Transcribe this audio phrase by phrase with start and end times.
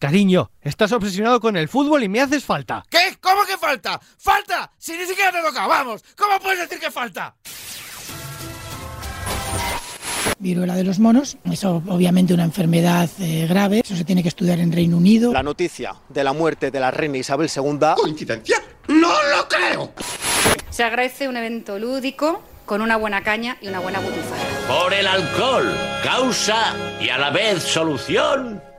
[0.00, 2.82] Cariño, estás obsesionado con el fútbol y me haces falta.
[2.88, 3.18] ¿Qué?
[3.20, 4.00] ¿Cómo que falta?
[4.16, 4.72] ¡Falta!
[4.78, 6.02] Si ni siquiera te toca, vamos.
[6.16, 7.36] ¿Cómo puedes decir que falta?
[10.38, 11.36] viruela de los monos.
[11.44, 13.82] Es obviamente una enfermedad eh, grave.
[13.84, 15.34] Eso se tiene que estudiar en Reino Unido.
[15.34, 17.78] La noticia de la muerte de la reina Isabel II.
[17.96, 18.56] ¿Coincidencia?
[18.88, 19.92] ¡No lo creo!
[20.70, 24.42] Se agradece un evento lúdico con una buena caña y una buena butifarra.
[24.66, 28.62] Por el alcohol, causa y a la vez solución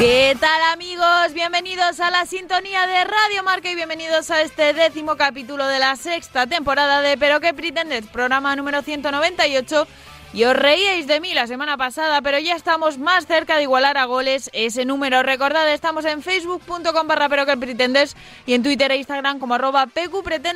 [0.00, 1.34] ¿Qué tal amigos?
[1.34, 5.94] Bienvenidos a la sintonía de Radio Marca y bienvenidos a este décimo capítulo de la
[5.94, 9.86] sexta temporada de Pero qué pretendes, programa número 198
[10.32, 13.98] y os reíais de mí la semana pasada, pero ya estamos más cerca de igualar
[13.98, 15.22] a goles ese número.
[15.22, 17.60] Recordad, estamos en facebook.com barra pero que
[18.46, 19.88] y en Twitter e Instagram como arroba.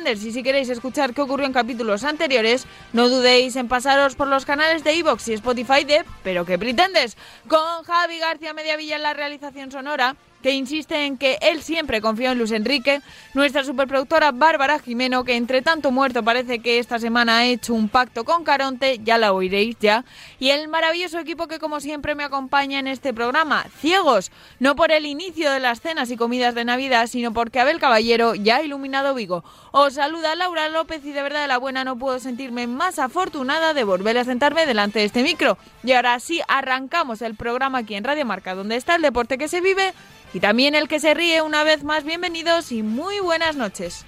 [0.05, 4.45] Y si queréis escuchar qué ocurrió en capítulos anteriores, no dudéis en pasaros por los
[4.45, 7.17] canales de iVoox y Spotify de Pero que pretendes.
[7.47, 10.15] Con Javi García Mediavilla en la realización sonora
[10.45, 13.01] que insiste en que él siempre confió en Luis Enrique,
[13.33, 17.89] nuestra superproductora Bárbara Jimeno, que entre tanto muerto parece que esta semana ha hecho un
[17.89, 20.05] pacto con Caronte, ya la oiréis ya,
[20.37, 24.91] y el maravilloso equipo que como siempre me acompaña en este programa, ciegos, no por
[24.91, 28.61] el inicio de las cenas y comidas de Navidad, sino porque Abel Caballero ya ha
[28.61, 29.43] iluminado Vigo.
[29.71, 33.73] Os saluda Laura López y de verdad de la buena no puedo sentirme más afortunada
[33.73, 35.57] de volver a sentarme delante de este micro.
[35.83, 39.47] Y ahora sí, arrancamos el programa aquí en Radio Marca, donde está el deporte que
[39.47, 39.91] se vive
[40.35, 44.05] y también el que se ríe una vez más, bienvenidos y muy buenas noches.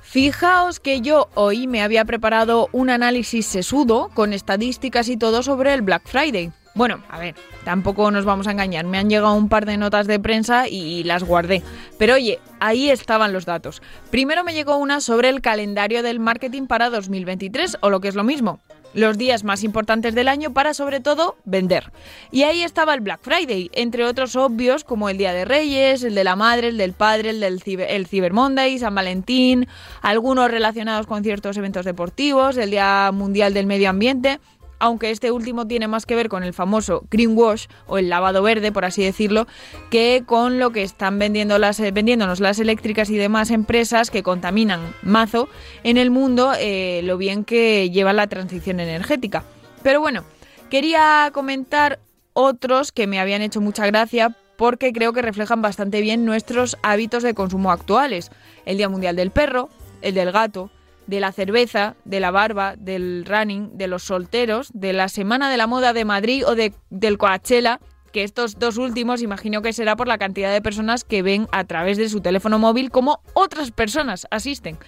[0.00, 5.74] Fijaos que yo hoy me había preparado un análisis sesudo con estadísticas y todo sobre
[5.74, 6.50] el Black Friday.
[6.74, 8.84] Bueno, a ver, tampoco nos vamos a engañar.
[8.84, 11.62] Me han llegado un par de notas de prensa y las guardé.
[11.98, 13.82] Pero oye, ahí estaban los datos.
[14.10, 18.14] Primero me llegó una sobre el calendario del marketing para 2023, o lo que es
[18.14, 18.60] lo mismo,
[18.94, 21.92] los días más importantes del año para sobre todo vender.
[22.30, 26.14] Y ahí estaba el Black Friday, entre otros obvios como el Día de Reyes, el
[26.14, 29.66] de la Madre, el del Padre, el del el Cyber Monday, San Valentín,
[30.02, 34.38] algunos relacionados con ciertos eventos deportivos, el Día Mundial del Medio Ambiente
[34.80, 38.72] aunque este último tiene más que ver con el famoso greenwash o el lavado verde,
[38.72, 39.46] por así decirlo,
[39.90, 45.48] que con lo que están eh, vendiéndonos las eléctricas y demás empresas que contaminan mazo
[45.84, 49.44] en el mundo, eh, lo bien que lleva la transición energética.
[49.82, 50.24] Pero bueno,
[50.70, 52.00] quería comentar
[52.32, 57.22] otros que me habían hecho mucha gracia porque creo que reflejan bastante bien nuestros hábitos
[57.22, 58.30] de consumo actuales.
[58.66, 59.68] El Día Mundial del Perro,
[60.02, 60.70] el del Gato,
[61.06, 65.56] de la cerveza, de la barba, del running, de los solteros, de la Semana de
[65.56, 67.80] la Moda de Madrid o de, del Coachella,
[68.12, 71.64] que estos dos últimos imagino que será por la cantidad de personas que ven a
[71.64, 74.78] través de su teléfono móvil como otras personas asisten.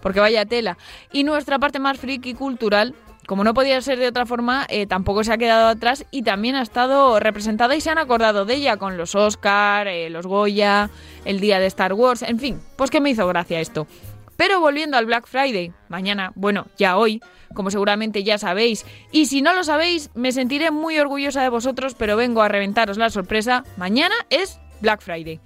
[0.00, 0.78] Porque vaya tela.
[1.12, 2.94] Y nuestra parte más friki cultural,
[3.26, 6.54] como no podía ser de otra forma, eh, tampoco se ha quedado atrás y también
[6.54, 10.88] ha estado representada y se han acordado de ella con los Oscar, eh, los Goya,
[11.24, 13.88] el día de Star Wars, en fin, pues que me hizo gracia esto.
[14.38, 17.20] Pero volviendo al Black Friday, mañana, bueno, ya hoy,
[17.54, 21.96] como seguramente ya sabéis, y si no lo sabéis, me sentiré muy orgullosa de vosotros,
[21.96, 25.40] pero vengo a reventaros la sorpresa, mañana es Black Friday.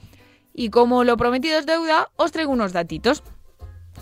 [0.53, 3.23] Y como lo prometido es deuda, os traigo unos datitos.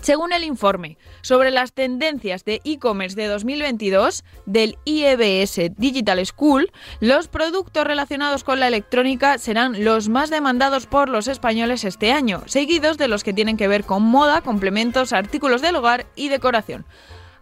[0.01, 7.27] Según el informe sobre las tendencias de e-commerce de 2022 del IEBS Digital School, los
[7.27, 12.97] productos relacionados con la electrónica serán los más demandados por los españoles este año, seguidos
[12.97, 16.83] de los que tienen que ver con moda, complementos, artículos del hogar y decoración.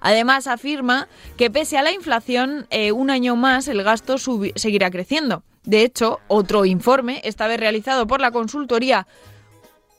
[0.01, 1.07] Además, afirma
[1.38, 5.44] que pese a la inflación, eh, un año más el gasto seguirá creciendo.
[5.63, 9.07] De hecho, otro informe, esta vez realizado por la consultoría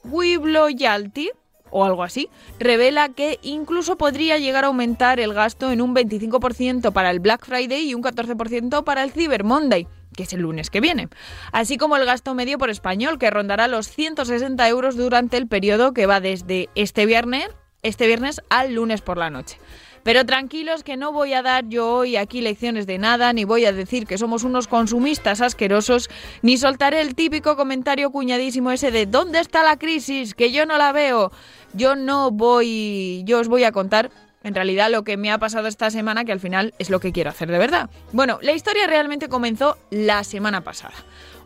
[0.04, 1.30] Wibloyalty,
[1.70, 2.28] o algo así,
[2.58, 7.44] revela que incluso podría llegar a aumentar el gasto en un 25% para el Black
[7.46, 9.86] Friday y un 14% para el Cyber Monday
[10.16, 11.08] que es el lunes que viene,
[11.52, 15.92] así como el gasto medio por español, que rondará los 160 euros durante el periodo
[15.92, 17.48] que va desde este viernes,
[17.82, 19.58] este viernes al lunes por la noche.
[20.02, 23.64] Pero tranquilos que no voy a dar yo hoy aquí lecciones de nada, ni voy
[23.66, 26.08] a decir que somos unos consumistas asquerosos,
[26.42, 30.34] ni soltaré el típico comentario cuñadísimo ese de ¿dónde está la crisis?
[30.34, 31.32] Que yo no la veo.
[31.72, 34.10] Yo no voy, yo os voy a contar
[34.42, 37.12] en realidad lo que me ha pasado esta semana, que al final es lo que
[37.12, 37.90] quiero hacer de verdad.
[38.12, 40.94] Bueno, la historia realmente comenzó la semana pasada.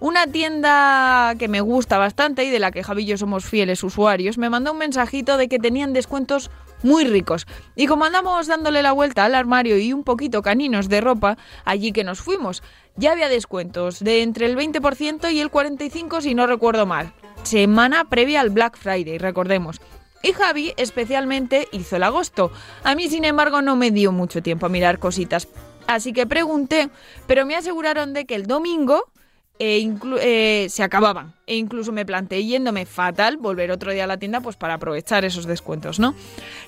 [0.00, 4.50] Una tienda que me gusta bastante y de la que Javi somos fieles usuarios me
[4.50, 6.50] mandó un mensajito de que tenían descuentos
[6.84, 7.46] muy ricos.
[7.74, 11.90] Y como andamos dándole la vuelta al armario y un poquito caninos de ropa, allí
[11.90, 12.62] que nos fuimos,
[12.94, 17.12] ya había descuentos de entre el 20% y el 45% si no recuerdo mal.
[17.42, 19.80] Semana previa al Black Friday, recordemos.
[20.22, 22.50] Y Javi especialmente hizo el agosto.
[22.82, 25.48] A mí, sin embargo, no me dio mucho tiempo a mirar cositas.
[25.86, 26.88] Así que pregunté,
[27.26, 29.10] pero me aseguraron de que el domingo
[29.58, 31.34] e eh, se acababan.
[31.46, 35.24] E incluso me planteé yéndome fatal volver otro día a la tienda pues para aprovechar
[35.24, 36.14] esos descuentos, ¿no?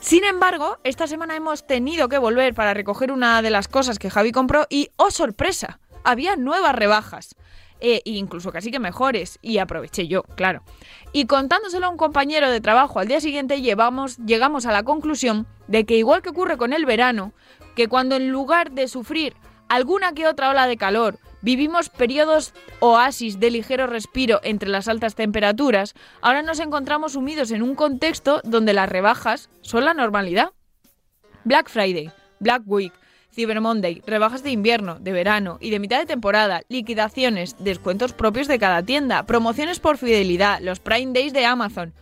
[0.01, 4.11] Sin embargo, esta semana hemos tenido que volver para recoger una de las cosas que
[4.11, 5.81] Javi compró y, ¡oh sorpresa!
[6.05, 7.35] Había nuevas rebajas.
[7.79, 10.63] E incluso casi que mejores, y aproveché yo, claro.
[11.13, 15.47] Y contándoselo a un compañero de trabajo al día siguiente llevamos, llegamos a la conclusión
[15.67, 17.35] de que igual que ocurre con el verano,
[17.75, 19.35] que cuando en lugar de sufrir
[19.69, 25.15] alguna que otra ola de calor, vivimos periodos oasis de ligero respiro entre las altas
[25.15, 30.51] temperaturas, ahora nos encontramos sumidos en un contexto donde las rebajas son la normalidad.
[31.45, 32.11] Black Friday,
[32.41, 32.93] Black Week,
[33.33, 38.49] Cyber Monday, rebajas de invierno, de verano y de mitad de temporada, liquidaciones, descuentos propios
[38.49, 41.95] de cada tienda, promociones por fidelidad, los Prime Days de Amazon.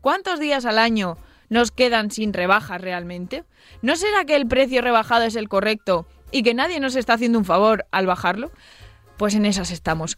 [0.00, 1.18] ¿Cuántos días al año
[1.48, 3.42] nos quedan sin rebajas realmente?
[3.82, 7.40] ¿No será que el precio rebajado es el correcto y que nadie nos está haciendo
[7.40, 8.52] un favor al bajarlo?
[9.16, 10.16] Pues en esas estamos.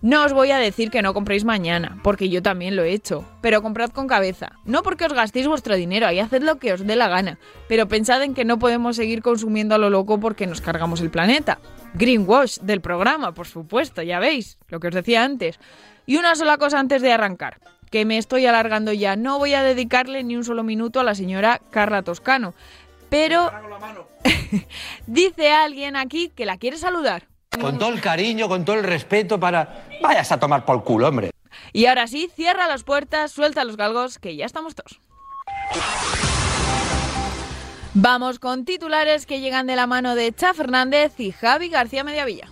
[0.00, 3.24] No os voy a decir que no compréis mañana, porque yo también lo he hecho,
[3.40, 4.52] pero comprad con cabeza.
[4.64, 7.38] No porque os gastéis vuestro dinero, y haced lo que os dé la gana,
[7.68, 11.10] pero pensad en que no podemos seguir consumiendo a lo loco porque nos cargamos el
[11.10, 11.58] planeta.
[11.94, 15.58] Greenwash del programa, por supuesto, ya veis, lo que os decía antes.
[16.06, 17.58] Y una sola cosa antes de arrancar,
[17.90, 21.16] que me estoy alargando ya, no voy a dedicarle ni un solo minuto a la
[21.16, 22.54] señora Carla Toscano,
[23.08, 23.50] pero
[25.06, 27.26] dice alguien aquí que la quiere saludar.
[27.60, 29.86] Con todo el cariño, con todo el respeto para...
[30.00, 31.30] Vayas a tomar por culo, hombre.
[31.72, 35.00] Y ahora sí, cierra las puertas, suelta los galgos, que ya estamos todos.
[37.94, 42.48] Vamos con titulares que llegan de la mano de Cha Fernández y Javi García Mediavilla.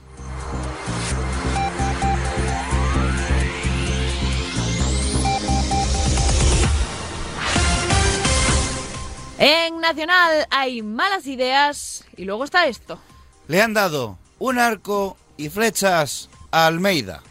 [9.38, 12.98] En Nacional hay malas ideas y luego está esto.
[13.48, 17.22] Le han dado un arco y flechas a Almeida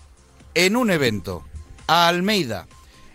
[0.54, 1.44] en un evento.
[1.88, 2.68] A Almeida.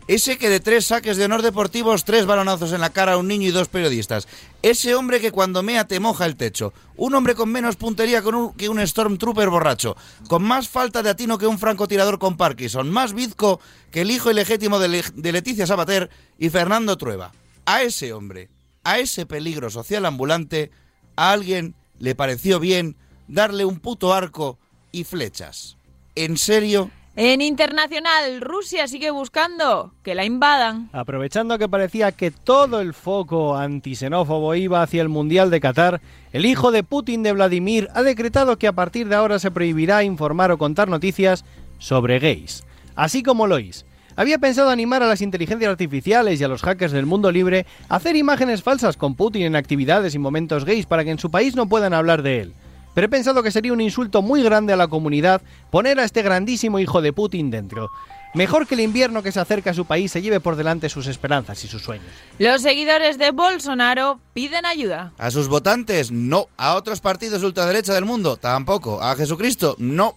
[0.07, 3.29] Ese que de tres saques de honor deportivos, tres balonazos en la cara a un
[3.29, 4.27] niño y dos periodistas.
[4.61, 6.73] Ese hombre que cuando mea te moja el techo.
[6.97, 8.21] Un hombre con menos puntería
[8.57, 9.97] que un Stormtrooper borracho.
[10.29, 12.91] Con más falta de atino que un francotirador con Parkinson.
[12.91, 13.61] Más bizco
[13.93, 17.33] que el hijo ilegítimo de, de Leticia Sabater y Fernando Trueba.
[17.65, 18.49] A ese hombre,
[18.83, 20.73] a ese peligro social ambulante,
[21.15, 22.97] a alguien le pareció bien
[23.31, 24.59] darle un puto arco
[24.93, 25.77] y flechas.
[26.15, 26.91] ¿En serio?
[27.17, 30.91] En internacional, Rusia sigue buscando que la invadan.
[30.93, 36.01] Aprovechando que parecía que todo el foco antisenófobo iba hacia el Mundial de Qatar,
[36.33, 40.05] el hijo de Putin de Vladimir ha decretado que a partir de ahora se prohibirá
[40.05, 41.45] informar o contar noticias
[41.79, 42.65] sobre gays.
[42.95, 43.85] Así como lo oís.
[44.17, 47.97] Había pensado animar a las inteligencias artificiales y a los hackers del mundo libre a
[47.97, 51.55] hacer imágenes falsas con Putin en actividades y momentos gays para que en su país
[51.55, 52.55] no puedan hablar de él
[52.95, 56.23] pero he pensado que sería un insulto muy grande a la comunidad poner a este
[56.23, 57.91] grandísimo hijo de Putin dentro.
[58.33, 61.09] Mejor que el invierno que se acerca a su país se lleve por delante sus
[61.09, 62.07] esperanzas y sus sueños.
[62.39, 65.13] Los seguidores de Bolsonaro piden ayuda.
[65.19, 66.47] A sus votantes, no.
[66.57, 69.03] A otros partidos ultraderecha del mundo, tampoco.
[69.03, 70.15] A Jesucristo, no.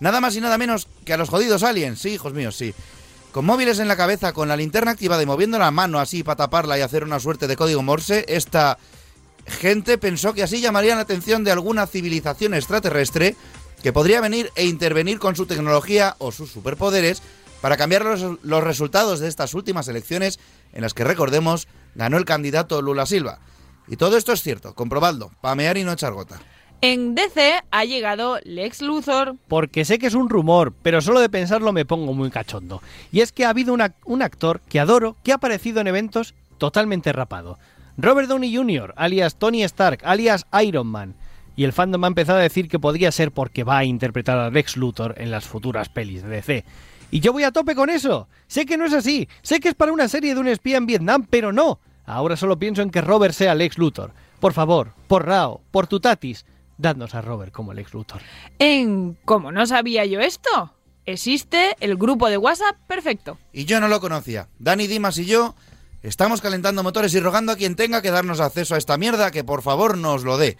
[0.00, 2.74] Nada más y nada menos que a los jodidos aliens, sí, hijos míos, sí.
[3.30, 6.36] Con móviles en la cabeza, con la linterna activada y moviendo la mano así para
[6.36, 8.78] taparla y hacer una suerte de código Morse, esta
[9.46, 13.36] gente pensó que así llamarían la atención de alguna civilización extraterrestre
[13.82, 17.22] que podría venir e intervenir con su tecnología o sus superpoderes
[17.60, 20.38] para cambiar los, resultados de estas últimas elecciones
[20.72, 23.38] en las que, recordemos, ganó el candidato Lula Silva.
[23.88, 26.40] Y todo esto es cierto, comprobadlo, pamear y no echar gota.
[26.82, 29.36] En DC ha llegado Lex Luthor.
[29.48, 32.82] Porque sé que es un rumor, pero solo de pensarlo me pongo muy cachondo.
[33.12, 37.12] Y es que ha habido un actor que adoro que ha aparecido en eventos totalmente
[37.12, 37.58] rapado.
[38.02, 41.14] Robert Downey Jr., alias Tony Stark, alias Iron Man.
[41.56, 44.50] Y el fandom ha empezado a decir que podría ser porque va a interpretar a
[44.50, 46.64] Lex Luthor en las futuras pelis de DC.
[47.10, 48.28] Y yo voy a tope con eso.
[48.46, 49.28] Sé que no es así.
[49.42, 51.80] Sé que es para una serie de un espía en Vietnam, pero no.
[52.06, 54.12] Ahora solo pienso en que Robert sea Lex Luthor.
[54.38, 56.46] Por favor, por Rao, por tu tatis,
[56.78, 58.22] dadnos a Robert como el ex Luthor.
[58.58, 60.74] En ¿Cómo no sabía yo esto?
[61.04, 63.38] Existe el grupo de WhatsApp perfecto.
[63.52, 64.48] Y yo no lo conocía.
[64.58, 65.54] Dani Dimas y yo
[66.02, 69.44] estamos calentando motores y rogando a quien tenga que darnos acceso a esta mierda que
[69.44, 70.56] por favor nos lo dé.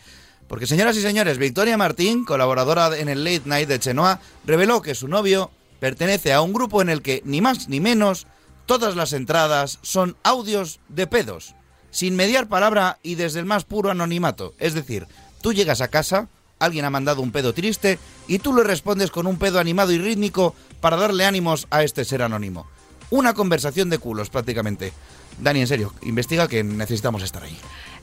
[0.49, 4.97] Porque señoras y señores, Victoria Martín, colaboradora en el Late Night de Chenoa, reveló que
[4.97, 8.27] su novio pertenece a un grupo en el que ni más ni menos
[8.67, 11.55] todas las entradas son audios de pedos,
[11.91, 14.55] sin mediar palabra y desde el más puro anonimato.
[14.59, 15.07] Es decir,
[15.41, 16.29] tú llegas a casa,
[16.59, 19.99] alguien ha mandado un pedo triste y tú le respondes con un pedo animado y
[19.99, 22.67] rítmico para darle ánimos a este ser anónimo.
[23.11, 24.93] Una conversación de culos prácticamente.
[25.39, 27.57] Dani, en serio, investiga que necesitamos estar ahí.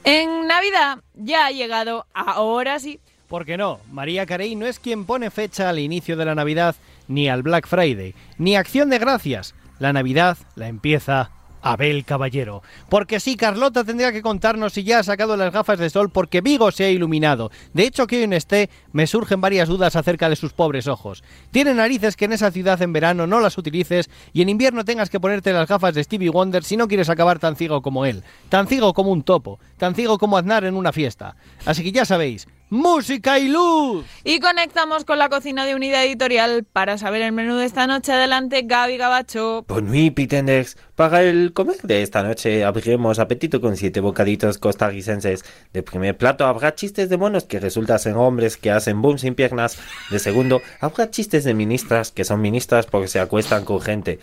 [0.03, 2.99] En Navidad ya ha llegado, ahora sí.
[3.27, 3.79] ¿Por qué no?
[3.91, 6.75] María Carey no es quien pone fecha al inicio de la Navidad,
[7.07, 9.53] ni al Black Friday, ni acción de gracias.
[9.79, 12.61] La Navidad la empieza Abel Caballero.
[12.89, 16.41] Porque sí, Carlota tendría que contarnos si ya ha sacado las gafas de sol porque
[16.41, 17.51] Vigo se ha iluminado.
[17.73, 21.23] De hecho, que hoy en esté me surgen varias dudas acerca de sus pobres ojos.
[21.51, 25.09] Tiene narices que en esa ciudad en verano no las utilices y en invierno tengas
[25.09, 28.23] que ponerte las gafas de Stevie Wonder si no quieres acabar tan ciego como él.
[28.49, 29.59] Tan ciego como un topo.
[29.77, 31.35] Tan ciego como Aznar en una fiesta.
[31.65, 34.05] Así que ya sabéis, música y luz.
[34.23, 38.11] Y conectamos con la cocina de Unidad Editorial para saber el menú de esta noche.
[38.11, 39.63] Adelante, Gaby Gabacho.
[39.67, 40.77] Pues muy Pitendex.
[40.95, 45.45] Para el comer de esta noche abriremos apetito con siete bocaditos costarricenses.
[45.71, 49.35] De primer plato habrá chistes de monos que resultan ser hombres que hacen boom sin
[49.35, 49.77] piernas.
[50.09, 54.19] De segundo habrá chistes de ministras que son ministras porque se acuestan con gente.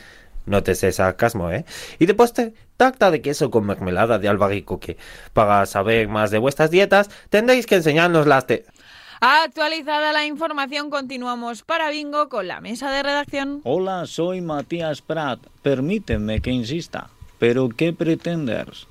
[0.47, 1.65] Nótese sarcasmo, ¿eh?
[1.99, 4.97] Y de postre, tarta de queso con mermelada de albaricoque.
[5.33, 8.67] Para saber más de vuestras dietas, tendréis que enseñarnos las de...
[9.21, 13.61] Actualizada la información, continuamos para Bingo con la mesa de redacción.
[13.65, 15.41] Hola, soy Matías Prat.
[15.63, 17.09] Permíteme que insista.
[17.39, 18.87] ¿Pero qué pretendes?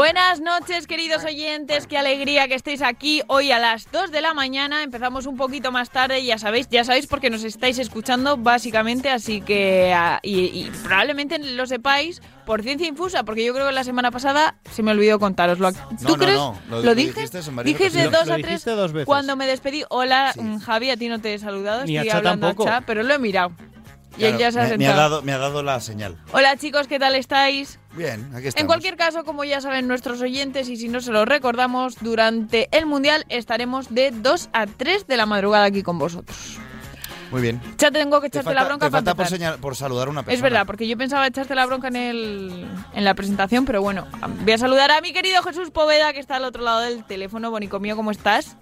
[0.00, 1.86] Buenas noches, queridos oyentes.
[1.86, 4.82] Qué alegría que estéis aquí hoy a las 2 de la mañana.
[4.82, 9.40] Empezamos un poquito más tarde, ya sabéis, ya sabéis porque nos estáis escuchando básicamente, así
[9.40, 13.84] que ah, y, y probablemente lo sepáis por ciencia infusa, porque yo creo que la
[13.84, 15.72] semana pasada se me olvidó contaroslo.
[15.72, 16.34] ¿Tú no, crees?
[16.34, 17.26] no, lo- ¿Lo, lo dije?
[17.64, 19.06] Dije de dos a dijiste tres dos veces.
[19.06, 19.82] cuando me despedí.
[19.88, 22.68] Hola, mm, Javi, a ti no te he saludado, Ni a estoy Cha hablando tampoco.
[22.68, 23.52] a Cha, pero lo he mirado.
[24.18, 24.96] Y él ya se ha me, me ha sentado.
[25.10, 26.16] dado, me ha dado la señal.
[26.32, 27.78] Hola chicos, ¿qué tal estáis?
[27.92, 28.60] Bien, aquí estamos.
[28.62, 32.68] En cualquier caso, como ya saben nuestros oyentes y si no se lo recordamos, durante
[32.76, 36.58] el Mundial estaremos de 2 a 3 de la madrugada aquí con vosotros.
[37.30, 37.60] Muy bien.
[37.78, 39.38] Ya tengo que Te echarte falta, la bronca te para falta por, empezar.
[39.38, 40.34] señal- por saludar a una persona.
[40.36, 44.06] Es verdad, porque yo pensaba echarte la bronca en, el, en la presentación, pero bueno,
[44.44, 47.50] voy a saludar a mi querido Jesús Poveda, que está al otro lado del teléfono.
[47.50, 48.56] Bonico mío, ¿cómo estás?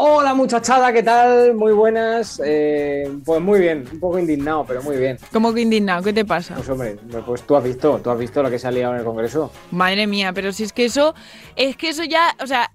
[0.00, 1.56] Hola muchachada, ¿qué tal?
[1.56, 2.40] Muy buenas.
[2.44, 5.18] Eh, pues muy bien, un poco indignado, pero muy bien.
[5.32, 6.04] ¿Cómo que indignado?
[6.04, 6.54] ¿Qué te pasa?
[6.54, 9.00] Pues hombre, pues tú has visto, tú has visto lo que se ha liado en
[9.00, 9.50] el Congreso.
[9.72, 11.16] Madre mía, pero si es que eso,
[11.56, 12.70] es que eso ya, o sea,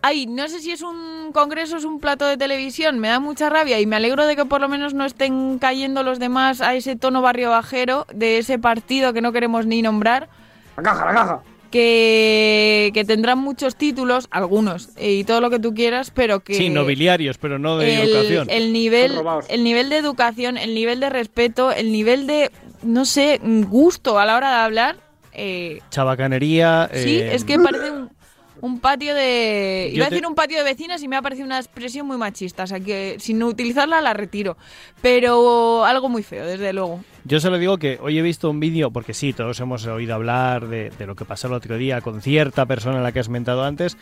[0.00, 3.18] ay, no sé si es un congreso o es un plato de televisión, me da
[3.18, 6.60] mucha rabia y me alegro de que por lo menos no estén cayendo los demás
[6.60, 10.28] a ese tono barrio bajero de ese partido que no queremos ni nombrar.
[10.76, 11.42] La caja, la caja.
[11.72, 16.54] Que, que tendrán muchos títulos, algunos, eh, y todo lo que tú quieras, pero que...
[16.54, 18.48] Sí, nobiliarios, pero no de el, educación.
[18.50, 19.12] el nivel
[19.48, 22.50] el nivel de educación el nivel de respeto el nivel de
[22.82, 24.96] no sé gusto a la hora de hablar
[25.32, 26.90] eh, Chabacanería.
[26.92, 28.10] sí eh, es que parece un,
[28.60, 31.22] un patio de Yo iba a te- decir un patio de vecinas y me ha
[31.22, 34.56] parecido una expresión muy machista o sea que sin utilizarla la retiro
[35.00, 38.58] pero algo muy feo desde luego Yo se lo digo que hoy he visto un
[38.58, 42.00] vídeo, porque sí, todos hemos oído hablar de, de lo que pasó el otro día
[42.00, 43.96] con cierta persona a la que has mentado antes.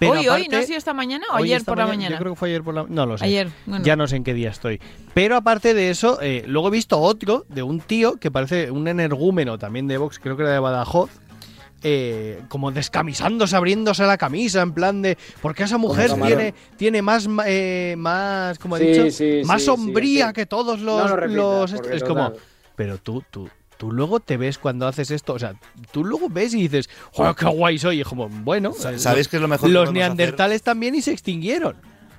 [0.00, 2.32] Pero hoy hoy no ha sido esta mañana o ayer por la mañana Yo creo
[2.32, 3.26] que fue ayer por la No lo sé.
[3.26, 3.84] Ayer, bueno.
[3.84, 4.80] Ya no sé en qué día estoy.
[5.14, 8.88] Pero aparte de eso, eh, luego he visto otro de un tío que parece un
[8.88, 11.10] energúmeno también de Vox, creo que era de Badajoz.
[11.86, 15.16] eh, como descamisándose, abriéndose la camisa, en plan de.
[15.42, 19.66] Porque esa mujer tiene, tiene más, eh, más, como he Sí, dicho, sí, más sí,
[19.66, 20.34] sombría sí, sí.
[20.34, 21.30] que todos No los.
[21.30, 22.30] lo es como.
[22.30, 22.42] total.
[22.76, 25.54] Pero tú, tú, tú luego te ves cuando haces esto, o sea,
[25.92, 27.98] tú luego ves y dices, ¡joder, qué guay soy!
[27.98, 29.94] Y es como, bueno, Sa- ¿sabéis qué es lo mejor que Los hacer?
[29.94, 31.76] neandertales también y se extinguieron.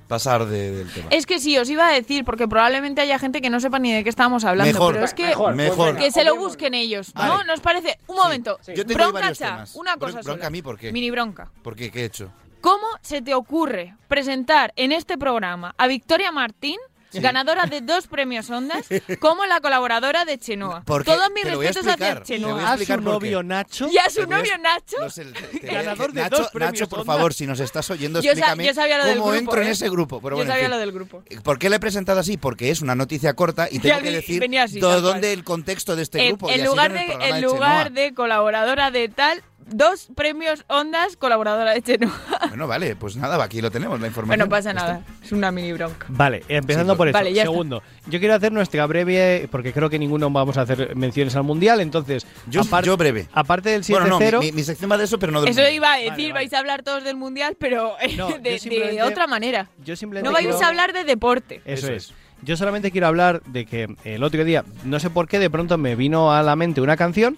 [0.08, 1.08] Pasar de- del tema.
[1.10, 3.92] es que sí os iba a decir porque probablemente haya gente que no sepa ni
[3.92, 5.96] de qué estábamos hablando Mejor, pero es que Mejor, Mejor.
[5.96, 7.28] Que se lo busquen ellos, Vale.
[7.34, 7.42] ¿no?
[7.44, 7.98] ¿Nos parece?
[8.06, 8.56] Un momento.
[8.68, 10.46] Yo tengo ahí Bronca, Cha, una Bron- cosa bronca sola.
[10.46, 10.92] a mí, ¿por qué?
[10.92, 11.50] Mini bronca.
[11.60, 11.90] ¿Por qué?
[11.90, 12.30] ¿Qué he hecho?
[12.60, 16.78] ¿Cómo se te ocurre presentar en este programa a Victoria Martín
[17.20, 18.86] ganadora de dos premios Ondas,
[19.20, 20.82] como la colaboradora de Chenoa.
[20.84, 22.72] Porque- Todos mis respetos hacia Chenoa.
[22.72, 23.88] a su novio Nacho.
[23.90, 24.96] Y a su novio Nacho.
[25.00, 27.16] No sé, te- te- Ganador de Nacho, dos premios Nacho, por Ondas.
[27.16, 29.68] favor, si nos estás oyendo, Yo explícame yo sabía lo del cómo grupo, entro en
[29.68, 29.70] ¿eh?
[29.72, 30.20] ese grupo.
[30.20, 30.70] Pero Yo bueno, en sabía fin.
[30.70, 31.22] lo del grupo.
[31.42, 32.36] ¿Por qué le he presentado así?
[32.36, 36.26] Porque es una noticia corta y tengo que decir así, dónde el contexto de este
[36.28, 36.48] grupo.
[36.50, 42.12] en lugar, de colaboradora de tal, dos premios Ondas, colaboradora de Chenoa.
[42.48, 44.38] Bueno, vale, pues nada, aquí lo tenemos, la información.
[44.38, 45.02] Bueno, pasa nada.
[45.22, 46.06] Es una mini bronca.
[46.08, 47.12] Vale, empezando Sí, por eso.
[47.18, 47.42] Vale, está.
[47.42, 51.42] Segundo, yo quiero hacer nuestra breve, porque creo que ninguno vamos a hacer menciones al
[51.42, 52.26] mundial, entonces.
[52.48, 52.62] Yo,
[52.96, 53.26] breve.
[53.32, 53.90] Aparte del 7-0.
[53.90, 55.74] Bueno, no, mi, mi- mi sección va de eso, pero no del Eso mundial.
[55.74, 59.26] iba a decir, vais a hablar todos del mundial, pero eh, No, de, de otra
[59.26, 59.68] manera.
[59.84, 61.60] Yo simplemente No vais quiero- a hablar de deporte.
[61.64, 62.14] Eso, es.
[62.42, 65.76] Yo solamente quiero hablar de que el otro día, no sé por qué, de pronto
[65.78, 67.36] me vino a la mente una canción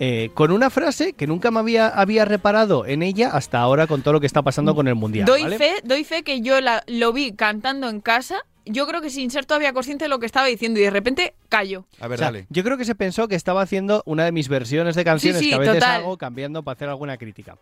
[0.00, 4.02] eh, con una frase que nunca me había, había reparado en ella hasta ahora con
[4.02, 5.26] todo lo que está pasando con el mundial.
[5.26, 5.58] doy ¿vale?
[5.58, 8.36] fe, doy fe que yo la- lo vi cantando en casa.
[8.66, 11.34] Yo creo que sin ser todavía consciente de lo que estaba diciendo y de repente
[11.48, 11.86] callo.
[12.00, 12.46] A ver, O sea, dale.
[12.50, 15.44] yo creo que se pensó que estaba haciendo una de mis versiones de canciones Sí,
[15.44, 16.00] sí, que a veces total.
[16.02, 17.56] hago cambiando para hacer alguna crítica.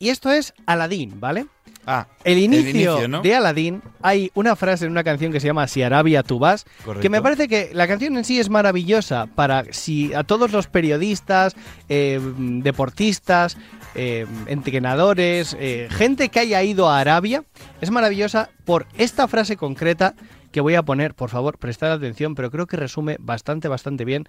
[0.00, 1.46] Y esto es Aladdin, ¿vale?
[1.86, 3.20] Ah, El inicio, inicio, ¿no?
[3.20, 6.64] de Aladdin hay una frase en una canción que se llama Si Arabia tú vas,
[6.84, 7.02] Correcto.
[7.02, 10.68] que me parece que la canción en sí es maravillosa para si a todos los
[10.68, 11.54] periodistas,
[11.90, 13.58] eh, deportistas,
[13.94, 17.44] eh, entrenadores, eh, gente que haya ido a Arabia,
[17.82, 20.14] es maravillosa por esta frase concreta
[20.52, 24.26] que voy a poner, por favor, prestad atención, pero creo que resume bastante, bastante bien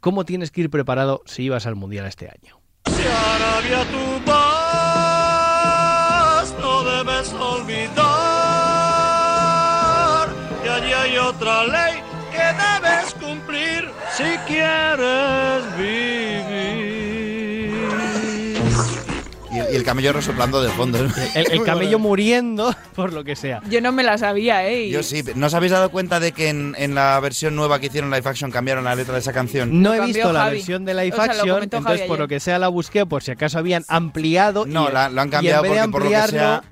[0.00, 2.60] cómo tienes que ir preparado si ibas al Mundial este año.
[2.86, 4.03] Si Arabia tú
[11.36, 16.13] otra ley que debes cumplir si quieres vivir.
[19.74, 20.98] Y el, camello resoplando de fondo.
[20.98, 21.10] El,
[21.50, 23.60] el camello muriendo por lo que sea.
[23.68, 24.88] Yo no me la sabía, ¿eh?
[24.88, 25.22] Yo sí.
[25.34, 28.22] ¿No os habéis dado cuenta de que en, en la versión nueva que hicieron live
[28.28, 29.82] action cambiaron la letra de esa canción?
[29.82, 30.56] No he visto la Javi.
[30.58, 33.22] versión de live O sea, action, entonces Javi por lo que sea la busqué por
[33.22, 34.64] si acaso habían ampliado.
[34.66, 36.62] No, y- la- lo han cambiado porque por lo que sea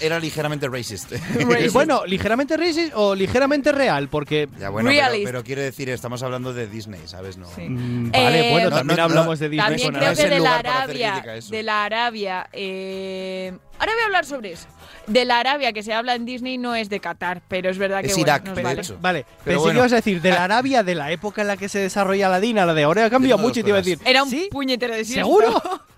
[0.00, 1.12] era, ligeramente racist.
[1.72, 4.90] Bueno, ligeramente racist o ligeramente real, porque Ya, bueno,
[5.24, 7.36] pero, quiero decir, estamos hablando de Disney, ¿sabes?
[7.36, 7.46] No.
[7.56, 10.28] Mm, vale, Eh, bueno, No, también no, hablamos no, de Disney También con creo que
[10.28, 14.66] de la Arabia, de la Arabia, eh, ahora voy a hablar sobre eso.
[15.06, 18.00] De la Arabia que se habla en Disney no es de Qatar, pero es verdad
[18.00, 18.80] que Es bueno, Irak, nos de vale.
[18.80, 18.98] hecho.
[19.00, 19.72] Vale, Pero pensé bueno.
[19.72, 22.28] que ibas a decir de la Arabia de la época en la que se desarrolla
[22.28, 23.98] la DINA, la de ahora ha cambiado mucho y te iba a decir.
[24.04, 24.48] Era un ¿Sí?
[24.50, 25.26] puñetero desierto.
[25.26, 25.62] ¿Seguro?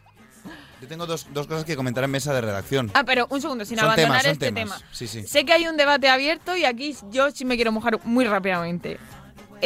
[0.80, 2.90] Yo tengo dos, dos cosas que comentar en mesa de redacción.
[2.94, 4.78] Ah, pero un segundo, sin Son abandonar temas, son este temas.
[4.80, 4.90] tema.
[4.92, 5.22] Sí, sí.
[5.26, 8.98] Sé que hay un debate abierto y aquí yo sí me quiero mojar muy rápidamente.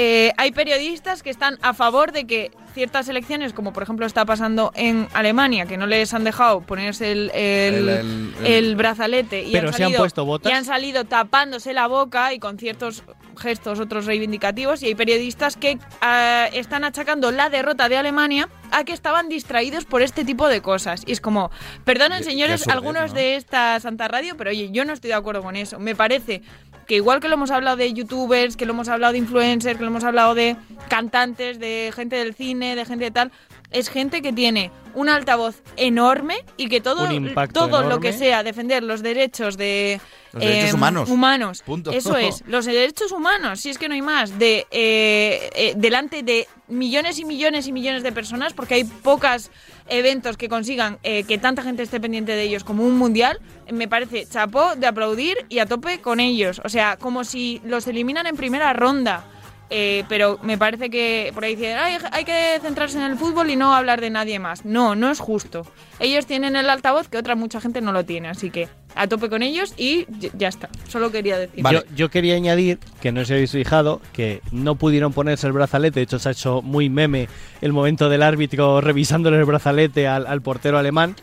[0.01, 4.25] Eh, hay periodistas que están a favor de que ciertas elecciones, como por ejemplo está
[4.25, 8.77] pasando en Alemania, que no les han dejado ponerse el, el- El- el- el- el
[8.77, 10.53] brazalete y Pero han se han salido, puesto botas.
[10.53, 13.03] y han salido tapándose la boca y con ciertos
[13.37, 18.85] gestos otros reivindicativos y hay periodistas que ah, están achacando la derrota de Alemania a
[18.85, 21.51] que estaban distraídos por este tipo de cosas y es como
[21.85, 23.15] perdonen señores algunos ¿no?
[23.15, 26.43] de esta Santa Radio pero oye yo no estoy de acuerdo con eso me parece
[26.89, 29.85] que igual que lo hemos hablado de youtubers que lo hemos hablado de influencers que
[29.85, 30.57] lo hemos hablado de
[30.89, 33.31] cantantes de gente del cine de gente de tal
[33.71, 38.13] es gente que tiene un altavoz enorme y que todo, Un impacto todo lo que
[38.13, 40.01] sea defender los derechos de
[40.33, 41.11] Los derechos em, humanos.
[41.11, 41.63] humanos.
[41.65, 41.93] Punto.
[41.93, 46.23] Eso es, los derechos humanos, si es que no hay más, de eh, eh, delante
[46.23, 49.51] de millones y millones y millones de personas, porque hay pocos
[49.89, 53.89] eventos que consigan eh, que tanta gente esté pendiente de ellos como un mundial, me
[53.89, 56.61] parece chapó de aplaudir y a tope con ellos.
[56.65, 59.25] O sea, como si los eliminan en primera ronda.
[59.71, 63.51] Eh, pero me parece que por ahí dicen, "Ay, hay que centrarse en el fútbol
[63.51, 64.65] y no hablar de nadie más.
[64.65, 65.67] No, no es justo.
[66.01, 69.31] Ellos tienen el altavoz que otra mucha gente no lo tiene, así que a tope
[69.31, 70.07] con ellos y
[70.37, 70.69] ya está.
[70.89, 71.65] Solo quería decir.
[71.71, 76.01] Yo, yo quería añadir, que no os habéis fijado, que no pudieron ponerse el brazalete.
[76.01, 77.29] De hecho, se ha hecho muy meme
[77.61, 81.15] el momento del árbitro revisándole el brazalete al, al portero alemán.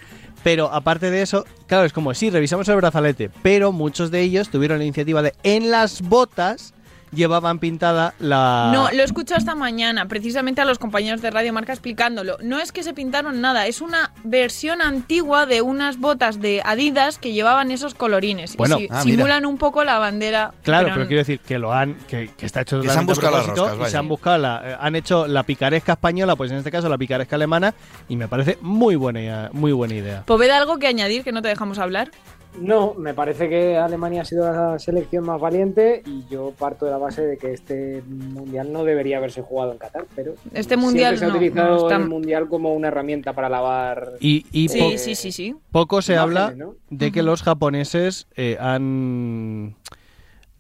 [0.44, 4.50] Pero aparte de eso, claro, es como, sí, revisamos el brazalete, pero muchos de ellos
[4.50, 6.75] tuvieron la iniciativa de, en las botas,
[7.12, 8.72] llevaban pintada la...
[8.74, 12.38] No, lo escucho esta mañana, precisamente a los compañeros de Radio Marca explicándolo.
[12.42, 17.18] No es que se pintaron nada, es una versión antigua de unas botas de Adidas
[17.18, 18.58] que llevaban esos colorines.
[18.58, 19.18] Bueno, y si- ah, mira.
[19.18, 20.54] simulan un poco la bandera.
[20.64, 23.06] Claro, pero pero quiero decir que lo han, que, que está hecho Que se han
[23.06, 23.90] buscado las roscas, y vaya.
[23.92, 26.98] se han buscado la, eh, han hecho la picaresca española, pues en este caso la
[26.98, 27.74] picaresca alemana,
[28.10, 30.24] y me parece muy buena, muy buena idea.
[30.26, 32.12] Poveda, algo que añadir que no te dejamos hablar.
[32.60, 36.92] No, me parece que Alemania ha sido la selección más valiente y yo parto de
[36.92, 41.18] la base de que este mundial no debería haberse jugado en Qatar, pero Este mundial
[41.18, 44.14] se ha utilizado no, está- el mundial como una herramienta para lavar.
[44.20, 45.56] Y, y Sí, sí, sí, sí.
[45.72, 46.76] poco se Imágenes, habla ¿no?
[46.90, 49.76] de que los japoneses eh, han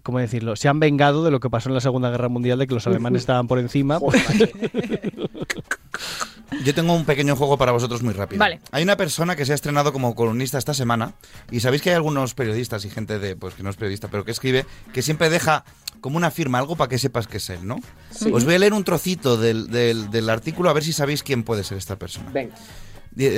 [0.04, 0.56] ¿cómo decirlo?
[0.56, 2.86] Se han vengado de lo que pasó en la Segunda Guerra Mundial, de que los
[2.86, 4.00] alemanes estaban por encima.
[6.64, 8.40] Yo tengo un pequeño juego para vosotros muy rápido.
[8.40, 8.60] Vale.
[8.72, 11.14] Hay una persona que se ha estrenado como columnista esta semana
[11.52, 14.24] y sabéis que hay algunos periodistas y gente de pues que no es periodista, pero
[14.26, 15.66] que escribe que siempre deja
[16.02, 17.78] como una firma algo para que sepas que es él, ¿no?
[18.12, 18.30] Sí.
[18.32, 21.44] Os voy a leer un trocito del, del- del artículo a ver si sabéis quién
[21.44, 22.30] puede ser esta persona.
[22.32, 22.56] Venga.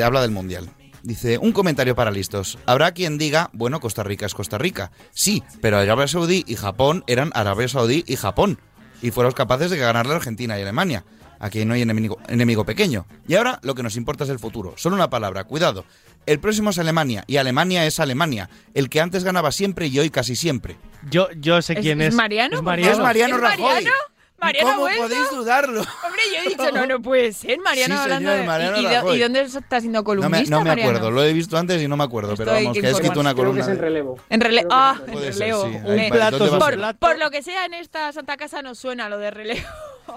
[0.05, 0.69] Habla del Mundial.
[1.03, 2.57] Dice, un comentario para listos.
[2.65, 4.91] Habrá quien diga, bueno, Costa Rica es Costa Rica.
[5.11, 8.59] Sí, pero Arabia Saudí y Japón eran Arabia Saudí y Japón.
[9.01, 11.05] Y fueron capaces de ganarle a Argentina y Alemania.
[11.39, 13.05] Aquí no hay enemigo, enemigo pequeño.
[13.27, 14.73] Y ahora lo que nos importa es el futuro.
[14.77, 15.85] Solo una palabra, cuidado.
[16.25, 18.49] El próximo es Alemania y Alemania es Alemania.
[18.73, 20.75] El que antes ganaba siempre y hoy casi siempre.
[21.09, 22.15] Yo, yo sé ¿Es- quién es es.
[22.15, 22.57] Mariano?
[22.57, 22.91] Es Mariano.
[22.93, 23.63] Es Mariano ¿Es Rajoy.
[23.63, 23.91] Mariano?
[24.39, 25.79] ¿Mariano ¿Cómo podéis dudarlo?
[25.81, 27.57] Hombre, yo he dicho, no, no puede ser.
[27.59, 28.47] Mariano Sí, hablando señor, de...
[28.47, 29.17] Mariano ¿Y, y de- Rajoy.
[29.17, 30.89] ¿Y dónde está siendo No me, columnista, no me Mariano?
[30.91, 32.89] acuerdo, lo he visto antes y no me acuerdo, pero Esto hay vamos, que ha
[32.91, 33.63] escrito una Creo que columna.
[33.63, 34.19] es en relevo.
[34.29, 34.69] En relevo.
[34.71, 35.63] Ah, en Puede ser, relevo.
[35.63, 35.69] sí.
[35.73, 38.75] Eh, Ahí, ¿dónde va a por, por lo que sea, en esta Santa Casa no
[38.75, 39.65] suena lo de relevo.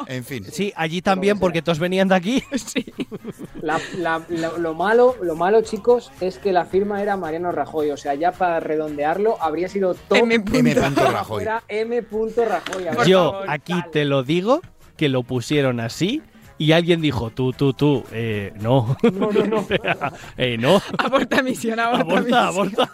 [0.06, 0.44] En fin.
[0.50, 2.42] Sí, allí también, porque todos venían de aquí.
[3.62, 7.90] La- la- lo, lo malo, lo malo, chicos, es que la firma era Mariano Rajoy.
[7.90, 10.42] O sea, ya para redondearlo, habría sido top M.
[10.52, 10.74] M.
[10.74, 11.42] Rajoy.
[11.42, 12.00] Era M.
[12.00, 12.84] Rajoy.
[12.84, 13.50] Ver, Yo favor.
[13.50, 14.60] aquí te lo digo,
[14.96, 16.22] que lo pusieron así.
[16.58, 18.94] Y alguien dijo, tú, tú, tú, eh, no.
[19.02, 19.66] No, no, no.
[20.36, 20.82] eh, no.
[20.98, 22.80] Aborta misión, aborta, Aborta, misión.
[22.86, 22.92] aborta.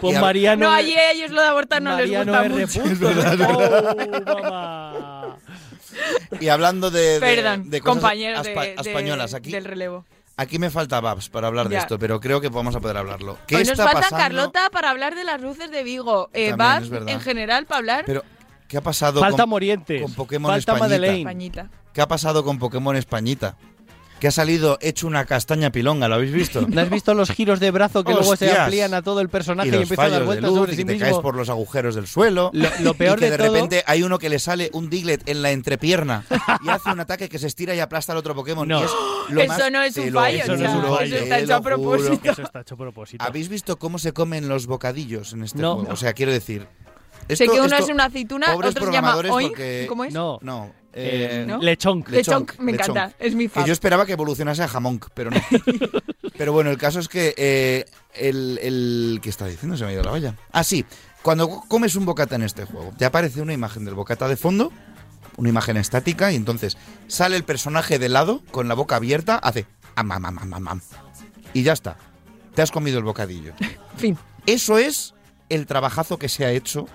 [0.00, 0.66] Pues Mariano.
[0.66, 2.82] No, allí ellos lo de abortar no Mariano les R.
[2.88, 3.16] gusta mucho.
[3.16, 5.36] verdad, es Oh, mamá.
[6.40, 10.04] Y hablando de, de- Perdón, de cosas aspa- de- españolas, aquí, del relevo.
[10.36, 11.80] aquí me falta Babs para hablar de Ya.
[11.82, 13.38] esto, pero creo que vamos a poder hablarlo.
[13.46, 14.22] ¿Qué Hoy nos está falta pasando?
[14.24, 16.30] Carlota para hablar de las luces de Vigo.
[16.32, 18.04] Eh, Babs, en general, para hablar.
[18.06, 18.24] Pero,
[18.68, 20.02] ¿qué ha pasado Falta con, Morientes.
[20.02, 20.84] con Pokémon Falta Españita?
[20.84, 21.18] Madeleine.
[21.20, 21.70] Españita.
[21.92, 23.56] ¿Qué ha pasado con Pokémon Españita?
[24.20, 26.60] Que ha salido hecho una castaña pilonga, ¿lo habéis visto?
[26.68, 29.70] ¿No has visto los giros de brazo que luego se amplían a todo el personaje
[29.70, 31.06] y y, empieza a dar vueltas luz sobre y sí te mismo?
[31.08, 32.50] caes por los agujeros del suelo.
[32.52, 34.90] Lo, lo peor y que de, de, todo, repente hay uno que le sale un
[34.90, 36.24] Diglett en la entrepierna
[36.62, 38.68] y hace un ataque que se estira y aplasta al otro Pokémon.
[38.68, 38.80] No.
[38.80, 38.90] Y es
[39.30, 41.16] lo Eso más- no es un lo fallo, Eso no es un fallo.
[41.16, 42.30] te está hecho a propósito.
[42.30, 43.24] Eso está hecho a propósito.
[43.24, 45.76] ¿Habéis visto cómo se comen los bocadillos en este No.
[45.76, 45.92] juego?
[45.94, 46.66] O sea, quiero decir.
[47.26, 49.48] sé esto- que uno esto- es una aceituna, otro se llama oink.
[49.48, 50.12] porque- ¿Cómo es?
[50.12, 50.72] No, No.
[50.92, 51.58] Eh, ¿no?
[51.58, 52.04] lechón.
[52.08, 52.90] Lechonk, me lechonk.
[52.90, 53.16] encanta.
[53.18, 53.66] Es mi Que fan.
[53.66, 55.40] yo esperaba que evolucionase a jamón, pero no.
[56.38, 59.20] pero bueno, el caso es que eh, el, el...
[59.22, 59.76] ¿Qué está diciendo?
[59.76, 60.34] Se me ha ido la valla.
[60.52, 60.84] Ah, sí.
[61.22, 64.72] Cuando comes un bocata en este juego, te aparece una imagen del bocata de fondo,
[65.36, 66.76] una imagen estática, y entonces
[67.08, 69.66] sale el personaje de lado, con la boca abierta, hace...
[69.96, 70.80] am, am, am, am, am, am.
[71.52, 71.96] Y ya está.
[72.54, 73.52] Te has comido el bocadillo.
[73.96, 74.16] Fin.
[74.46, 75.14] Eso es
[75.50, 76.86] el trabajazo que se ha hecho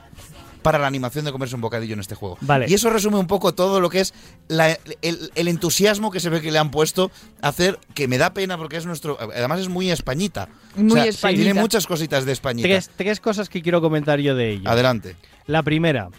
[0.66, 2.38] para la animación de comerse un bocadillo en este juego.
[2.42, 2.66] Vale.
[2.68, 4.14] Y eso resume un poco todo lo que es
[4.48, 8.18] la- el, el entusiasmo que se ve que le han puesto a hacer, que me
[8.18, 9.18] da pena porque es nuestro...
[9.20, 10.50] Además es muy españita.
[10.76, 11.44] Muy españita.
[11.44, 12.68] Tiene muchas cositas de españita.
[12.68, 14.70] Tres, tres cosas que quiero comentar yo de ello.
[14.70, 16.10] Adelante, La primera,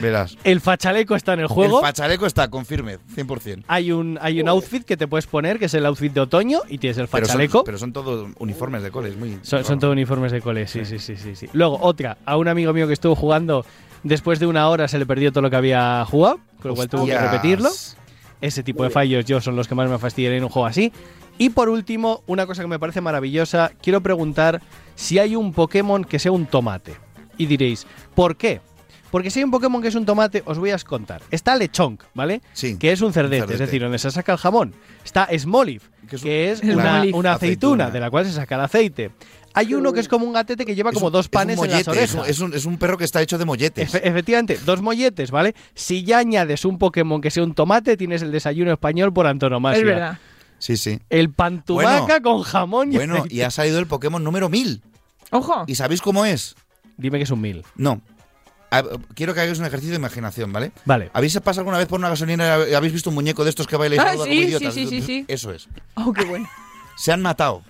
[0.00, 0.36] verás.
[0.44, 1.78] el fachaleco está en el juego.
[1.78, 3.64] El pachaleco está, confirme, 100%.
[3.68, 6.60] hay un, hay un outfit que te puedes poner, que es el outfit de otoño,
[6.68, 7.64] y tienes el Pero son, fachaleco.
[7.64, 9.38] pero son todos uniformes de cole, es muy...
[9.42, 11.48] Son, son todos uniformes de cole, sí, sí, sí, sí, sí.
[11.52, 13.64] Luego, otra, a un amigo mío que estuvo jugando,
[14.02, 16.88] después de una hora se le perdió todo lo que había jugado, con lo cual
[16.88, 17.70] tuvo que repetirlo.
[18.40, 20.92] Ese tipo de fallos yo son los que más me fastidian en un juego así.
[21.38, 24.62] Y por último, una cosa que me parece maravillosa, quiero preguntar
[24.94, 26.94] si hay un Pokémon que sea un tomate.
[27.38, 28.60] Y diréis, ¿por qué?
[29.16, 31.22] Porque si hay un Pokémon que es un tomate, os voy a contar.
[31.30, 32.42] Está Lechonk, ¿vale?
[32.52, 32.76] Sí.
[32.76, 33.54] Que es un cerdete, cerdete.
[33.54, 34.74] es decir, donde se saca el jamón.
[35.06, 37.90] Está Smoliv, Que es un- que es El una, aceituna, Aceituna.
[37.90, 39.12] de la cual se saca el aceite.
[39.54, 41.30] Hay uno que es como un gatete que lleva Es como un- dos es un
[41.30, 42.30] panes en las mollete, es un- orejas.
[42.36, 43.94] Es un, es un perro que está hecho de molletes.
[43.94, 45.54] Efe- efectivamente, dos molletes, ¿vale?
[45.74, 49.78] Si ya añades un Pokémon que sea un tomate, tienes el desayuno español por antonomasia.
[49.80, 50.18] Es verdad.
[50.58, 50.98] Sí, sí.
[51.08, 53.34] El pantumaca Bueno, con jamón y Bueno, aceite.
[53.34, 54.82] y ha salido el Pokémon número 1000.
[55.30, 55.64] Ojo.
[55.66, 56.54] ¿Y sabéis cómo es?
[56.98, 57.62] Dime que es un mil.
[57.76, 58.02] No.
[58.78, 58.84] A-
[59.14, 60.72] Quiero que hagáis un ejercicio de imaginación, ¿vale?
[60.84, 61.10] Vale.
[61.12, 63.76] ¿Habéis pasado alguna vez por una gasolina y habéis visto un muñeco de estos que
[63.76, 64.74] baila y Ah, saluda sí, como sí, idiotas?
[64.74, 65.24] sí, sí, sí.
[65.28, 65.68] Eso es.
[65.94, 66.48] Oh, qué bueno.
[66.96, 67.62] Se han matado.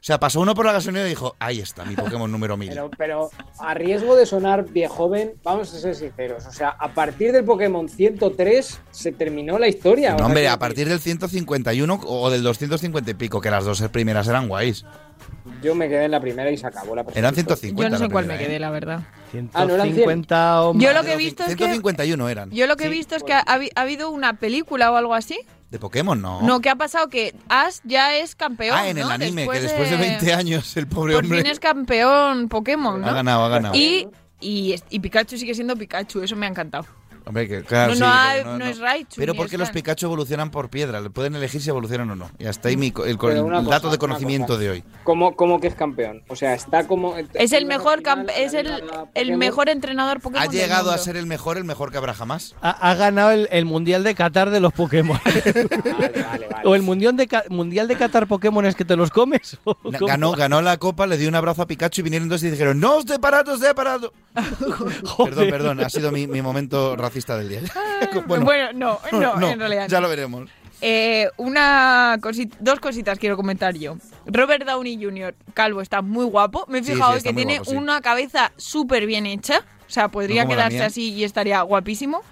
[0.08, 2.68] sea, pasó uno por la gasolina y dijo, ahí está, mi Pokémon número 1000.
[2.70, 6.46] Pero, pero a riesgo de sonar viejoven, vamos a ser sinceros.
[6.46, 10.14] O sea, a partir del Pokémon 103 se terminó la historia.
[10.14, 14.28] No, hombre, a partir del 151 o del 250 y pico, que las dos primeras
[14.28, 14.84] eran guays.
[15.62, 17.70] Yo me quedé en la primera y se acabó la Eran presentación.
[17.76, 17.82] 150.
[17.82, 18.60] Yo no sé cuál me quedé, ¿eh?
[18.60, 19.00] la verdad.
[19.52, 22.50] Ah, ¿no eran 150 o Yo lo que he visto es que 151 eran.
[22.50, 25.38] yo lo que he visto es que ha, ha habido una película o algo así.
[25.70, 26.40] De Pokémon, no.
[26.42, 28.74] No, que ha pasado que Ash ya es campeón.
[28.78, 29.10] ah, en el ¿no?
[29.10, 33.06] anime, que después de 20 años el pobre Por hombre fin es campeón Pokémon, ¿no?
[33.06, 33.74] ha ganado, ha ganado.
[33.74, 34.08] Y,
[34.40, 36.86] y, y Pikachu sigue siendo Pikachu, eso me ha encantado.
[37.28, 39.70] Hombre, que, claro, No, sí, no porque hay- no es Raichu, Pero porque los.
[39.70, 41.00] Pikachu evolucionan por piedra.
[41.00, 42.30] le Pueden elegir si evolucionan o no.
[42.38, 44.60] Y hasta ahí mi, el, cosa, dato de conocimiento cosa.
[44.60, 44.84] de hoy.
[45.04, 46.22] ¿Cómo, cómo que es campeón?
[46.28, 47.14] O sea, está como...
[47.34, 48.02] Es el mejor
[48.36, 48.82] es el,
[49.14, 50.48] el mejor entrenador Pokémon.
[50.48, 52.54] Ha del llegado a ser el mejor, el mejor que habrá jamás.
[52.62, 55.20] Ha, ha ganado el, el Mundial de Qatar de los Pokémon.
[56.64, 59.58] o el mundial de, mundial de Qatar Pokémon es que te los comes.
[59.84, 62.80] Ganó, ganó la copa, le dio un abrazo a Pikachu y vinieron dos y dijeron,
[62.80, 64.12] no, estoy parado, estoy parado.
[65.24, 67.60] Perdón, perdón, ha sido mi, mi momento racista del día.
[68.26, 69.88] Bueno, no, no, en realidad.
[69.88, 70.02] Ya no.
[70.02, 70.48] lo veremos.
[70.80, 73.96] Eh, una cosi- dos cositas quiero comentar yo.
[74.26, 76.64] Robert Downey Jr., calvo, está muy guapo.
[76.68, 77.76] Me he fijado sí, que tiene guapo, sí.
[77.76, 79.64] una cabeza súper bien hecha.
[79.88, 82.22] O sea, podría No quedarse así y estaría guapísimo.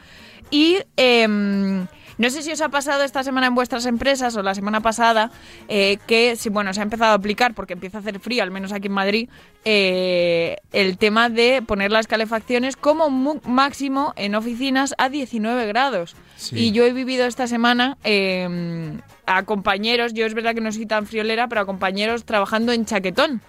[0.51, 1.87] Y em,
[2.19, 5.31] no sé si os ha pasado esta semana en vuestras empresas o la semana pasada
[5.69, 8.51] eh, que, si, bueno, se ha empezado a aplicar porque empieza a hacer frío, al
[8.51, 9.29] menos aquí en Madrid,
[9.65, 13.11] eh, el tema de poner las calefacciones como
[13.45, 16.17] máximo en oficinas a 19 grados.
[16.37, 16.57] Sí.
[16.57, 20.87] Y yo he vivido esta semana eh, a compañeros, yo es verdad que no soy
[20.87, 23.43] tan friolera, pero a compañeros trabajando en chaquetón.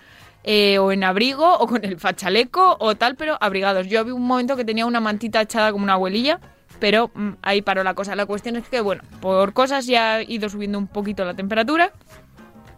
[0.44, 3.88] eh, o en abrigo, o con el fachaleco, o tal, pero abrigados.
[3.88, 6.40] Yo vi un momento que tenía una mantita echada como una abuelilla,
[6.80, 8.16] pero mm, ahí paró la cosa.
[8.16, 11.92] La cuestión es que, bueno, por cosas ya ha ido subiendo un poquito la temperatura,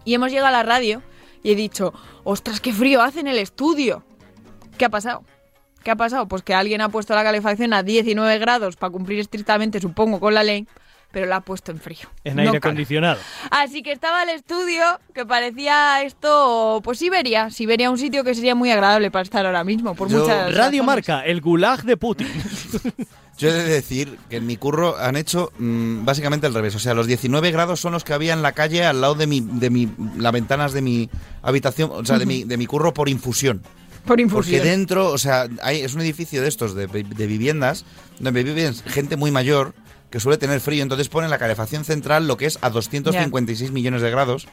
[0.05, 1.01] y hemos llegado a la radio
[1.43, 4.03] y he dicho, ostras, qué frío hace en el estudio.
[4.77, 5.23] ¿Qué ha pasado?
[5.83, 6.27] ¿Qué ha pasado?
[6.27, 10.33] Pues que alguien ha puesto la calefacción a 19 grados para cumplir estrictamente, supongo, con
[10.33, 10.67] la ley,
[11.11, 12.07] pero la ha puesto en frío.
[12.23, 12.71] En No aire cala.
[12.71, 13.19] acondicionado.
[13.51, 14.83] Así que estaba el estudio
[15.13, 17.49] que parecía esto, pues Siberia.
[17.49, 20.83] Siberia, un sitio que sería muy agradable para estar ahora mismo, por muchas Radio razones.
[20.85, 22.27] Marca, el gulag de Putin.
[23.39, 26.75] Yo he de decir que en mi curro han hecho mm, básicamente al revés.
[26.75, 29.27] O sea, los 19 grados son los que había en la calle al lado de
[29.27, 31.09] mi, de mi, las ventanas de mi
[31.41, 33.61] habitación, o sea, de mi, de mi curro por infusión.
[34.05, 34.57] Por infusión.
[34.57, 37.85] Porque dentro, o sea, hay, es un edificio de estos, de, de viviendas,
[38.19, 39.73] donde vive gente muy mayor
[40.09, 44.01] que suele tener frío, entonces ponen la calefacción central lo que es a 256 millones
[44.01, 44.47] de grados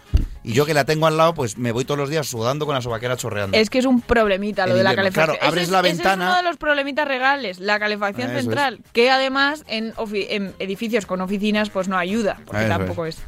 [0.44, 2.74] y yo que la tengo al lado pues me voy todos los días sudando con
[2.74, 3.56] la sobaquera chorreando.
[3.56, 5.12] Es que es un problemita lo de la invierno.
[5.12, 5.36] calefacción.
[5.38, 8.38] Claro, abres Ese la ese ventana- es uno de los problemitas regales, la calefacción Eso
[8.38, 8.44] es.
[8.44, 13.18] central, que además en, en edificios con oficinas pues no ayuda, porque Eso tampoco es.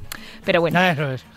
[0.44, 0.80] Pero bueno.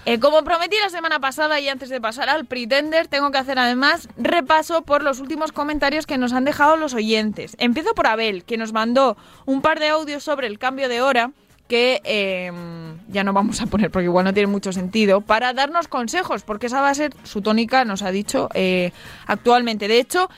[0.05, 3.59] Eh, como prometí la semana pasada y antes de pasar al Pretender, tengo que hacer
[3.59, 7.55] además repaso por los últimos comentarios que nos han dejado los oyentes.
[7.59, 11.31] Empiezo por Abel, que nos mandó un par de audios sobre el cambio de hora
[11.71, 12.51] que eh,
[13.07, 16.67] ya no vamos a poner porque igual no tiene mucho sentido, para darnos consejos, porque
[16.67, 18.91] esa va a ser su tónica, nos ha dicho eh,
[19.25, 19.87] actualmente.
[19.87, 20.29] De hecho,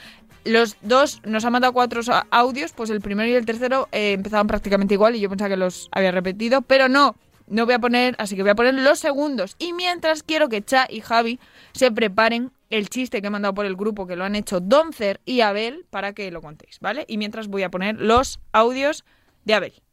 [0.46, 4.46] los dos nos han mandado cuatro audios, pues el primero y el tercero eh, empezaban
[4.46, 7.16] prácticamente igual y yo pensaba que los había repetido, pero no,
[7.54, 9.56] no voy a poner, así que voy a poner los segundos.
[9.60, 11.40] Y mientras quiero que Cha y Javi
[11.74, 15.22] se preparen el chiste que he mandado por el grupo, que lo han hecho Doncer
[15.24, 17.06] y Abel, para que lo contéis, ¿vale?
[17.08, 19.06] Y mientras voy a poner los audios
[19.46, 19.84] de Abel.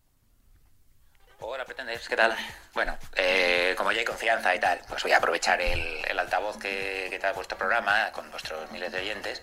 [1.41, 2.35] Hola, pretenders, ¿qué tal?
[2.73, 7.09] Bueno, eh, como ya hay confianza y tal, pues voy a aprovechar el, altavoz que,
[7.11, 9.43] que da vuestro programa con vuestros miles de oyentes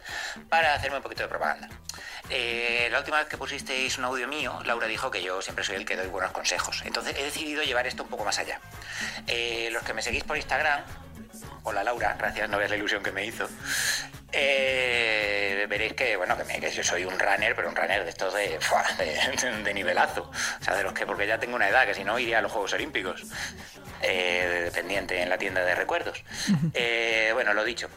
[0.49, 1.67] para hacerme un poquito de propaganda.
[2.29, 5.75] Eh, la última vez que pusisteis un audio mío, Laura dijo que yo siempre soy
[5.75, 6.83] el que doy buenos consejos.
[6.85, 8.59] Entonces he decidido llevar esto un poco más allá.
[9.27, 10.83] Eh, los que me seguís por Instagram,
[11.67, 13.47] hola Laura, gracias, no ves la ilusión que me hizo.
[14.31, 18.09] Eh, veréis que, bueno, que, me- que yo soy un runner, pero un runner de
[18.09, 18.85] estos de, ¡fua!
[18.97, 20.31] de, de nivelazo.
[20.61, 22.41] O sea, de los que, porque ya tengo una edad, que si no iría a
[22.41, 23.23] los Juegos Olímpicos.
[24.01, 26.23] Eh, dependiente en la tienda de recuerdos.
[26.73, 27.89] Eh, bueno, lo dicho.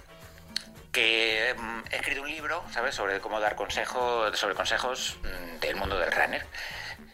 [0.91, 5.77] Que mm, he escrito un libro, ¿sabes?, sobre cómo dar consejos, sobre consejos mm, del
[5.77, 6.45] mundo del runner.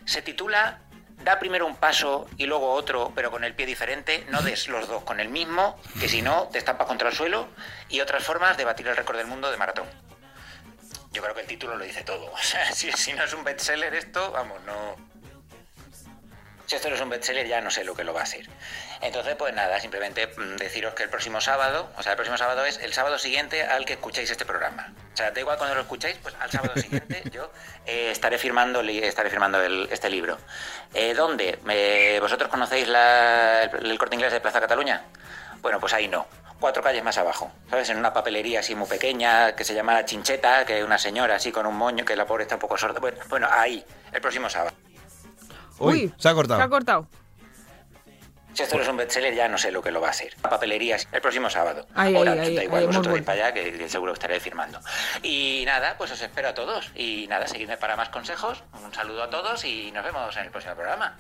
[0.06, 0.78] Se titula
[1.22, 4.24] Da primero un paso y luego otro, pero con el pie diferente.
[4.28, 7.48] No des los dos con el mismo, que si no te estampas contra el suelo.
[7.88, 9.86] Y otras formas de batir el récord del mundo de maratón.
[11.12, 12.30] Yo creo que el título lo dice todo.
[12.32, 14.96] O sea, si, si no es un bestseller esto, vamos, no.
[16.66, 18.46] Si esto no es un bestseller, ya no sé lo que lo va a ser.
[19.06, 22.64] Entonces, pues nada, simplemente mm, deciros que el próximo sábado, o sea, el próximo sábado
[22.64, 24.92] es el sábado siguiente al que escucháis este programa.
[25.12, 27.50] O sea, da igual cuando lo escucháis, pues al sábado siguiente yo
[27.86, 30.38] eh, estaré firmando estaré firmando el- este libro.
[30.92, 31.58] Eh, ¿Dónde?
[31.68, 35.02] Eh, ¿Vosotros conocéis la- el, el corte inglés de Plaza Cataluña?
[35.62, 36.26] Bueno, pues ahí no.
[36.58, 37.90] Cuatro calles más abajo, ¿sabes?
[37.90, 41.52] En una papelería así muy pequeña que se llama La Chincheta, que una señora así
[41.52, 42.98] con un moño, que la pobre está un poco sorda.
[42.98, 44.74] Bueno, bueno ahí, el próximo sábado.
[45.78, 46.58] Uy, se ha cortado.
[46.58, 47.06] Se ha cortado.
[48.56, 50.34] Si esto no es un bestseller, ya no sé lo que lo va a ser.
[50.40, 51.86] Papelerías el próximo sábado.
[51.94, 54.80] Ahí, Ahora, da igual, vosotros vais para allá, que, que seguro estaré firmando.
[55.22, 56.90] Y nada, pues os espero a todos.
[56.94, 58.64] Y nada, seguidme para más consejos.
[58.82, 61.18] Un saludo a todos y nos vemos en el próximo programa.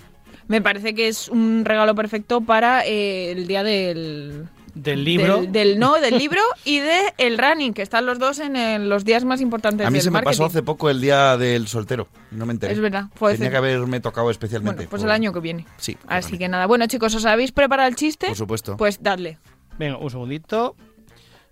[0.48, 5.38] Me parece que es un regalo perfecto para eh, el día del Del libro.
[5.40, 8.88] Del, del- no, del libro y de el running, que están los dos en el-
[8.90, 10.30] los días más importantes A mí del se me marketing.
[10.32, 12.08] pasó hace poco el día del soltero.
[12.30, 12.74] No me enteré.
[12.74, 14.76] Es verdad, fue Tenía que haberme tocado especialmente.
[14.76, 15.66] Bueno, pues por- el año que viene.
[15.78, 16.66] Sí, Así que nada.
[16.66, 18.26] Bueno, chicos, ¿os habéis preparado el chiste?
[18.26, 18.76] por supuesto.
[18.76, 19.38] Pues dadle.
[19.78, 20.76] Venga, un segundito.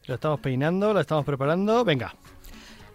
[0.06, 1.82] Lo estamos peinando, lo estamos preparando.
[1.82, 2.14] Venga.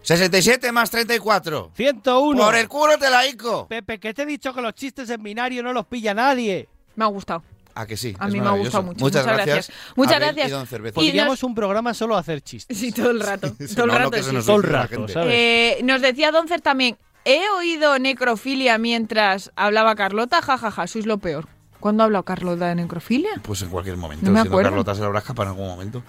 [0.02, 1.72] 67 más 34.
[1.74, 2.42] 101.
[2.42, 3.66] Por el culo te la ico.
[3.68, 6.68] Pepe, que te he dicho que los chistes en binario no los pilla nadie.
[6.96, 7.42] Me ha gustado.
[7.74, 8.14] A que sí.
[8.18, 9.04] A mí me ha gustado mucho.
[9.04, 9.68] Muchas, Muchas gracias.
[9.68, 9.96] gracias.
[9.96, 10.72] Muchas Abel gracias.
[10.72, 10.92] Y.
[10.92, 12.76] Podríamos un programa solo a hacer chistes.
[12.76, 13.48] Sí, todo el rato.
[13.58, 14.22] Sí, todo el no, rato.
[14.22, 14.34] sí.
[14.34, 15.08] nos Todo el rato.
[15.08, 15.32] ¿sabes?
[15.34, 21.46] Eh, nos decía Doncer también, he oído necrofilia mientras hablaba Carlota, jajaja, sois lo peor.
[21.78, 23.30] ¿Cuándo ha hablado Carlota de necrofilia?
[23.42, 24.26] Pues en cualquier momento.
[24.26, 24.70] No me si no, acuerdo.
[24.70, 26.02] Carlota se la habrá escapado en algún momento.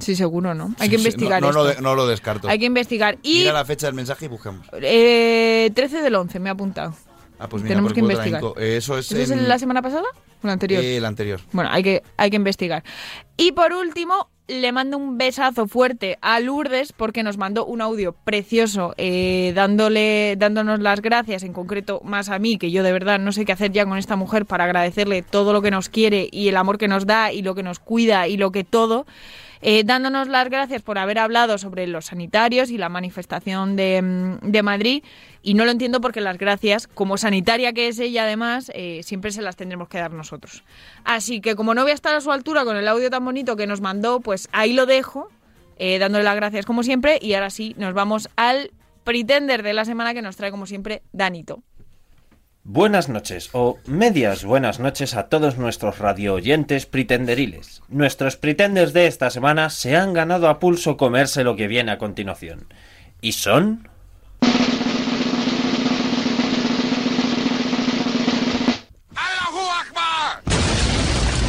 [0.00, 0.74] Sí, seguro, ¿no?
[0.78, 2.48] Hay Sí, que sí, investigar no, no, lo de- no lo descarto.
[2.48, 3.18] Hay que investigar.
[3.22, 4.66] Y Mira la fecha del mensaje y buscamos.
[4.80, 6.94] eh, 13 del 11 me ha apuntado.
[7.40, 8.42] Ah, pues mira, Tenemos por que investigar.
[8.58, 10.04] Eh, Eso es, ¿Eso es en- la semana pasada
[10.42, 10.82] anterior?
[10.82, 11.40] el anterior.
[11.52, 12.84] Bueno, hay que, hay que investigar.
[13.36, 18.12] Y por último, le mando un besazo fuerte a Lourdes porque nos mandó un audio
[18.12, 23.18] precioso eh, dándole, dándonos las gracias, en concreto más a mí, que yo de verdad
[23.18, 26.28] no sé qué hacer ya con esta mujer para agradecerle todo lo que nos quiere
[26.32, 29.06] y el amor que nos da y lo que nos cuida y lo que todo.
[29.60, 34.50] Eh, dándonos las gracias por haber hablado sobre los sanitarios y la manifestación de, mm,
[34.50, 35.04] de Madrid.
[35.42, 39.30] Y no lo entiendo porque las gracias, como sanitaria que es ella además, eh, siempre
[39.30, 40.64] se las tendremos que dar nosotros.
[41.04, 43.56] Así que como no voy a estar a su altura con el audio tan bonito
[43.56, 45.30] que nos mandó, pues ahí lo dejo,
[45.76, 47.18] eh, dándole las gracias como siempre.
[47.22, 48.70] Y ahora sí, nos vamos al
[49.08, 51.62] Pretender de la semana que nos trae como siempre Danito.
[52.70, 57.80] Buenas noches o medias buenas noches a todos nuestros radio oyentes pretenderiles.
[57.88, 61.96] Nuestros pretenders de esta semana se han ganado a pulso comerse lo que viene a
[61.96, 62.66] continuación.
[63.22, 63.88] ¿Y son?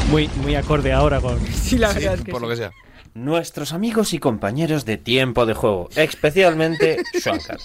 [0.10, 1.38] Muy, muy acorde ahora con.
[1.48, 2.72] Sí, la Sí, por lo que sea.
[3.20, 7.58] Nuestros amigos y compañeros de tiempo de juego, especialmente Shankar.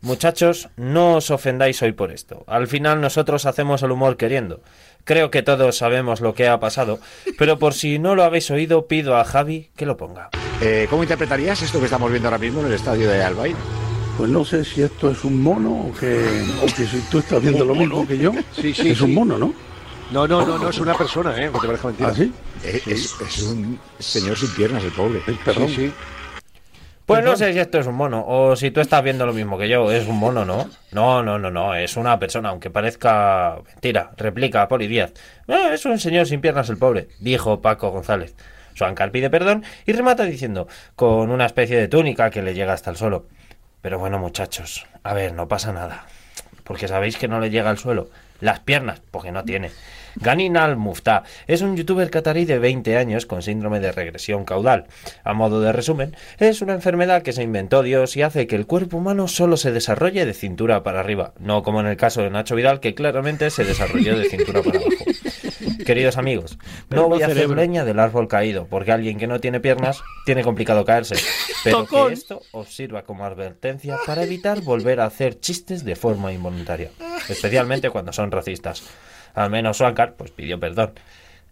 [0.00, 2.42] Muchachos, no os ofendáis hoy por esto.
[2.48, 4.62] Al final nosotros hacemos el humor queriendo.
[5.04, 6.98] Creo que todos sabemos lo que ha pasado,
[7.38, 10.30] pero por si no lo habéis oído, pido a Javi que lo ponga.
[10.60, 13.54] Eh, ¿Cómo interpretarías esto que estamos viendo ahora mismo en el estadio de Albay?
[14.18, 16.18] Pues no sé si esto es un mono o que,
[16.60, 18.32] o que si tú estás viendo lo mismo que yo.
[18.60, 19.54] Sí, sí, Es un mono, ¿no?
[20.10, 21.50] No, no, no, no es una persona, ¿eh?
[21.52, 22.10] No te parezca mentira.
[22.10, 22.32] ¿Ah, sí?
[22.64, 25.20] Es, es- es un señor sin piernas, el pobre.
[25.44, 25.68] perdón.
[25.68, 25.92] Sí, sí.
[27.04, 29.56] Pues no sé si esto es un mono, o si tú estás viendo lo mismo
[29.56, 30.68] que yo, es un mono, ¿no?
[30.90, 35.12] No, no, no, no, es una persona, aunque parezca mentira, replica Poli Díaz.
[35.46, 38.34] "Ah, es un señor sin piernas el pobre, dijo Paco González.
[38.74, 40.66] Suancar pide perdón y remata diciendo,
[40.96, 43.26] con una especie de túnica que le llega hasta el suelo.
[43.82, 46.06] Pero bueno, muchachos, a ver, no pasa nada.
[46.64, 48.08] Porque sabéis que no le llega al suelo.
[48.40, 49.70] Las piernas, porque no tiene.
[50.16, 54.86] Ganin al-Muftá es un youtuber catarí de 20 años con síndrome de regresión caudal.
[55.24, 58.66] A modo de resumen, es una enfermedad que se inventó Dios y hace que el
[58.66, 62.30] cuerpo humano solo se desarrolle de cintura para arriba, no como en el caso de
[62.30, 64.90] Nacho Vidal, que claramente se desarrolló de cintura para abajo.
[65.84, 69.38] Queridos amigos, Pero no voy a hacer leña del árbol caído, porque alguien que no
[69.38, 71.14] tiene piernas tiene complicado caerse.
[71.62, 72.08] Pero Tocón.
[72.08, 76.90] que esto os sirva como advertencia para evitar volver a hacer chistes de forma involuntaria,
[77.28, 78.82] especialmente cuando son racistas.
[79.36, 80.94] Al menos Swankar pues pidió perdón.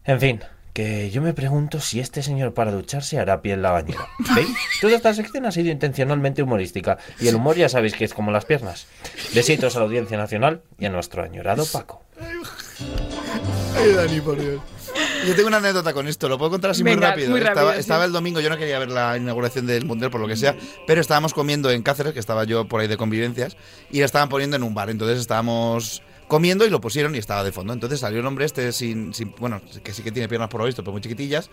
[0.05, 0.41] En fin,
[0.73, 4.09] que yo me pregunto si este señor para ducharse hará pie en la bañera.
[4.35, 4.49] ¿Veis?
[4.81, 8.33] Toda esta sección ha sido intencionalmente humorística y el humor ya sabéis que es como
[8.33, 8.89] las piernas.
[9.35, 12.03] Besitos a la audiencia nacional y a nuestro añorado Paco.
[13.77, 14.61] Ay, Dani, por Dios.
[15.27, 17.31] Yo tengo una anécdota con esto, lo puedo contar así muy rápido.
[17.31, 17.81] muy estaba, rápido, sí.
[17.81, 20.55] estaba el domingo, yo no quería ver la inauguración del Mundial por lo que sea,
[20.87, 23.57] pero estábamos comiendo en Cáceres, que estaba yo por ahí de convivencias,
[23.91, 24.91] y la estaban poniendo en un bar.
[24.91, 26.03] Entonces estábamos
[26.35, 27.73] comiendo y lo pusieron y estaba de fondo.
[27.73, 30.83] Entonces salió el hombre este sin, bueno, que sí que tiene piernas por lo visto,
[30.83, 31.49] pero muy chiquitillas,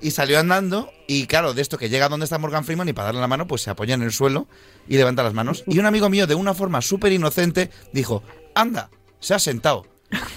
[0.00, 3.08] y salió andando, y claro, de esto que llega donde está Morgan Freeman y para
[3.08, 4.48] darle la mano, pues se apoya en el suelo
[4.88, 5.64] y levanta las manos.
[5.66, 8.22] Y un amigo mío, de una forma súper inocente, dijo,
[8.54, 8.88] anda,
[9.20, 9.86] se ha sentado.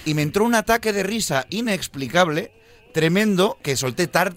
[0.03, 2.51] Y me entró un ataque de risa inexplicable,
[2.93, 4.35] tremendo, que solté tal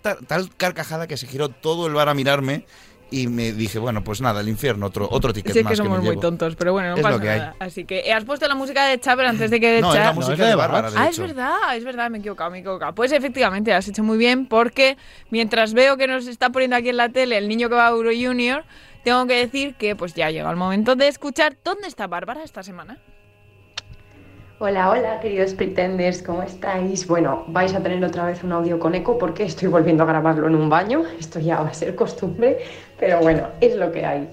[0.56, 2.64] carcajada que se giró todo el bar a mirarme
[3.10, 5.82] y me dije, bueno, pues nada, el infierno, otro, otro ticket Sí, más que que
[5.82, 6.20] me somos muy llevo.
[6.20, 7.38] tontos, pero bueno, no Es lo pasa que hay.
[7.40, 7.56] nada.
[7.58, 10.00] Así que eh, has puesto la música de Chapel antes de que de No, es
[10.00, 12.60] la música de Bárbara, de Ah, es verdad, es verdad, me he equivocado, me he
[12.60, 12.94] equivocado.
[12.94, 14.96] Pues efectivamente, has hecho muy bien porque
[15.30, 17.90] mientras veo que nos está poniendo aquí en la tele el niño que va a
[17.90, 18.64] Euro Junior,
[19.04, 22.62] tengo que decir que pues ya llega el momento de escuchar dónde está Bárbara esta
[22.62, 22.98] semana.
[24.60, 27.06] Hola, hola, queridos pretenders, ¿cómo estáis?
[27.06, 30.48] Bueno, vais a tener otra vez un audio con eco porque estoy volviendo a grabarlo
[30.48, 31.04] en un baño.
[31.16, 32.58] Esto ya va a ser costumbre,
[32.98, 34.28] pero bueno, es lo que hay.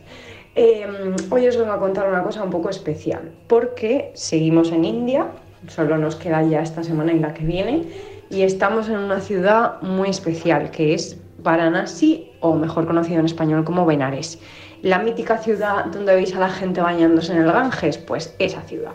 [0.56, 0.88] Eh,
[1.30, 5.28] hoy os vengo a contar una cosa un poco especial, porque seguimos en India,
[5.68, 7.84] solo nos queda ya esta semana y la que viene,
[8.32, 13.64] y estamos en una ciudad muy especial, que es Varanasi, o mejor conocido en español
[13.64, 14.40] como Benares.
[14.82, 18.94] La mítica ciudad donde veis a la gente bañándose en el Ganges, pues esa ciudad.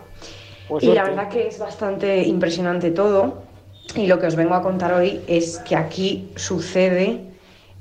[0.71, 3.43] Pues y la verdad que es bastante impresionante todo.
[3.93, 7.19] Y lo que os vengo a contar hoy es que aquí sucede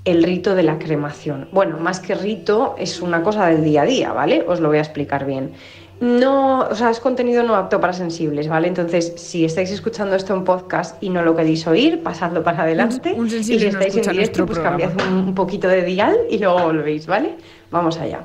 [0.04, 1.48] el rito de la cremación.
[1.52, 4.44] Bueno, más que rito, es una cosa del día a día, ¿vale?
[4.44, 5.52] Os lo voy a explicar bien.
[6.00, 8.66] No, o sea, es contenido no apto para sensibles, ¿vale?
[8.66, 13.14] Entonces, si estáis escuchando esto en podcast y no lo queréis oír, pasadlo para adelante.
[13.16, 14.84] un y si no estáis en directo, pues programa.
[14.84, 17.36] cambiad un, un poquito de dial y luego volvéis, ¿vale?
[17.70, 18.24] Vamos allá.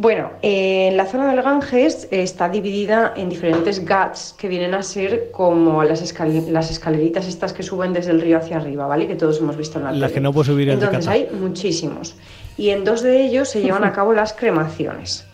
[0.00, 5.32] Bueno, eh, la zona del Ganges está dividida en diferentes ghats que vienen a ser
[5.32, 9.08] como las, escal- las escaleritas estas que suben desde el río hacia arriba, ¿vale?
[9.08, 11.28] Que todos hemos visto en la Las que no puedo subir el de Entonces hay
[11.32, 12.14] muchísimos.
[12.56, 15.26] Y en dos de ellos se llevan a cabo las cremaciones.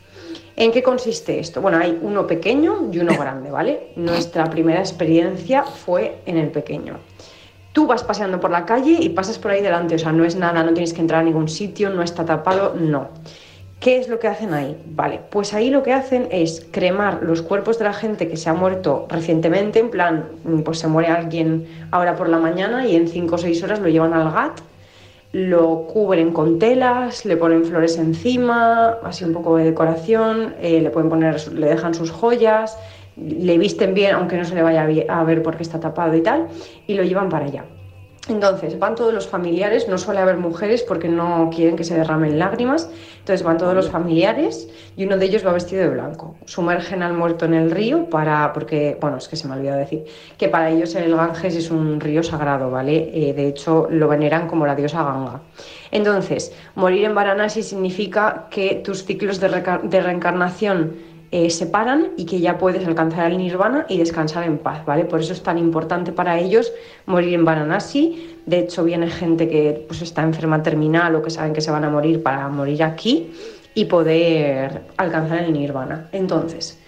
[0.57, 1.61] ¿En qué consiste esto?
[1.61, 3.89] Bueno, hay uno pequeño y uno grande, ¿vale?
[3.97, 7.01] Nuestra primera experiencia fue en el pequeño.
[7.73, 10.37] Tú vas paseando por la calle y pasas por ahí delante, o sea, no es
[10.37, 13.09] nada, no tienes que entrar a ningún sitio, no está tapado, no.
[13.81, 14.77] ¿Qué es lo que hacen ahí?
[14.87, 18.49] Vale, pues ahí lo que hacen es cremar los cuerpos de la gente que se
[18.49, 22.97] ha muerto recientemente, en plan, mm, pues se muere alguien ahora por la mañana y
[22.97, 24.61] en 5 o 6 horas lo llevan al GAT,
[25.33, 30.91] lo cubren con telas, le ponen flores encima, así un poco de decoración, eh, le
[30.91, 32.79] pueden poner, le dejan sus joyas,
[33.17, 36.47] le visten bien, aunque no se le vaya a ver porque está tapado y tal,
[36.87, 37.65] y lo llevan para allá.
[38.29, 42.39] Entonces van todos los familiares, no suele haber mujeres porque no quieren que se derramen
[42.39, 44.67] lágrimas, entonces van todos los familiares
[44.97, 46.35] y uno de ellos va vestido de blanco.
[46.47, 49.79] Sumergen al muerto en el río para, porque, bueno, es que se me ha olvidado
[49.79, 50.05] decir,
[50.39, 53.11] que para ellos el Ganges es un río sagrado, ¿vale?
[53.13, 55.43] Eh, de hecho lo veneran como la diosa Ganga.
[55.91, 60.97] Entonces, morir en Varanasi significa que tus ciclos de, reencarnación
[61.37, 65.05] eh, se paran y que ya puedes alcanzar el nirvana y descansar en paz, ¿vale?
[65.05, 66.73] Por eso es tan importante para ellos
[67.07, 68.39] morir en Varanasi.
[68.47, 71.83] De hecho, viene gente que pues, está enferma terminal o que saben que se van
[71.83, 73.33] a morir para morir aquí
[73.75, 76.09] y poder alcanzar el nirvana.
[76.13, 76.79] Entonces,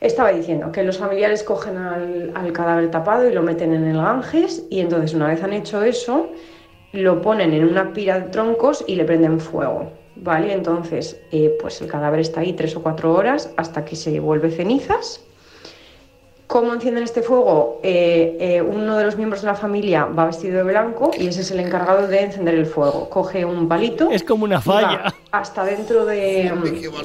[0.00, 3.96] estaba diciendo que los familiares cogen al, al cadáver tapado y lo meten en el
[3.96, 6.30] Ganges y entonces una vez han hecho eso,
[6.92, 9.99] lo ponen en una pira de troncos y le prenden fuego.
[10.22, 10.52] ¿Vale?
[10.52, 14.50] Entonces, eh, pues el cadáver está ahí tres o cuatro horas hasta que se vuelve
[14.50, 15.22] cenizas.
[16.46, 17.78] ¿Cómo encienden este fuego?
[17.82, 21.42] Eh, eh, uno de los miembros de la familia va vestido de blanco y ese
[21.42, 23.08] es el encargado de encender el fuego.
[23.08, 24.10] Coge un palito.
[24.10, 25.14] Es como una falla.
[25.30, 26.52] hasta dentro de,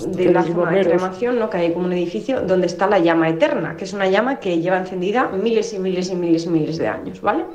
[0.07, 1.49] de la zona de cremación, ¿no?
[1.49, 4.59] que hay como un edificio donde está la llama eterna, que es una llama que
[4.59, 7.45] lleva encendida miles y miles y miles y miles de años, ¿vale?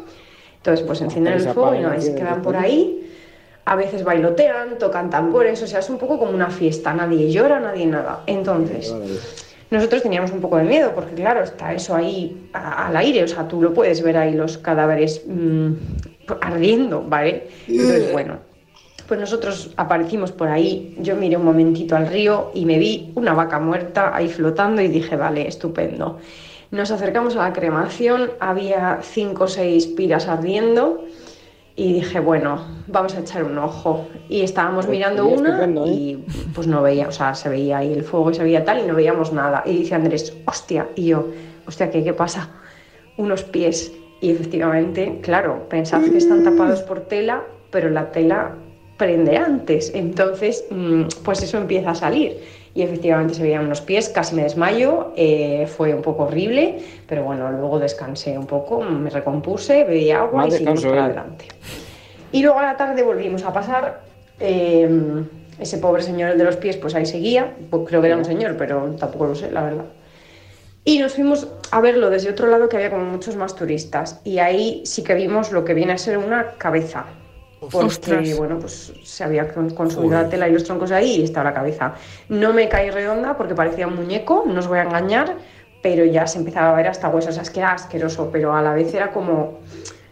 [0.58, 3.00] Entonces, pues encienden el fuego y no, y se quedan por ahí.
[3.64, 7.61] A veces bailotean, tocan tambores, o sea, es un poco como una fiesta, nadie llora,
[7.61, 8.22] nadie nada.
[8.26, 8.92] Entonces,
[9.70, 13.28] nosotros teníamos un poco de miedo porque, claro, está eso ahí a- al aire, o
[13.28, 15.72] sea, tú lo puedes ver ahí los cadáveres mm,
[16.40, 17.48] ardiendo, ¿vale?
[17.68, 18.38] Entonces, bueno,
[19.06, 23.34] pues nosotros aparecimos por ahí, yo miré un momentito al río y me vi una
[23.34, 26.18] vaca muerta ahí flotando y dije, vale, estupendo.
[26.70, 31.04] Nos acercamos a la cremación, había cinco o seis piras ardiendo
[31.80, 34.06] y dije, bueno, vamos a echar un ojo.
[34.28, 35.84] Y estábamos Pues mirando una ¿eh?
[35.86, 36.24] y
[36.54, 38.82] pues no veía, o sea, se veía ahí el fuego y se veía tal y
[38.86, 39.62] no veíamos nada.
[39.64, 41.28] Y dice Andrés, hostia, y yo,
[41.66, 42.50] hostia, ¿qué, qué pasa?
[43.16, 43.92] Unos pies.
[44.20, 48.56] Y efectivamente, claro, pensad que están tapados por tela, pero la tela
[48.98, 49.90] prende antes.
[49.94, 52.36] Entonces, mm, pues eso empieza a salir.
[52.80, 57.24] Y efectivamente se veían unos pies, casi me desmayo, eh, fue un poco horrible, pero
[57.24, 61.00] bueno, luego descansé un poco, me recompuse, bebí agua Más y seguimos para eh.
[61.00, 61.48] adelante.
[62.32, 64.00] Y luego a la tarde volvimos a pasar.
[64.38, 64.88] eh,
[65.58, 67.54] ese pobre señor, el de los pies, pues ahí seguía.
[67.68, 69.84] Pues creo que era un señor, pero tampoco lo sé, la verdad.
[70.84, 74.20] Y nos fuimos a verlo desde otro lado que había como muchos más turistas.
[74.24, 77.04] Y ahí sí que vimos lo que viene a ser una cabeza.
[77.61, 78.36] Porque, Ostras.
[78.38, 81.54] bueno, pues se había con- consumido la tela y los troncos ahí y estaba la
[81.54, 81.94] cabeza.
[82.30, 85.34] No me caí redonda porque parecía un muñeco, no os voy a engañar,
[85.82, 87.30] pero ya se empezaba a ver hasta huesos.
[87.30, 89.58] O sea, es que era asqueroso, pero a la vez era como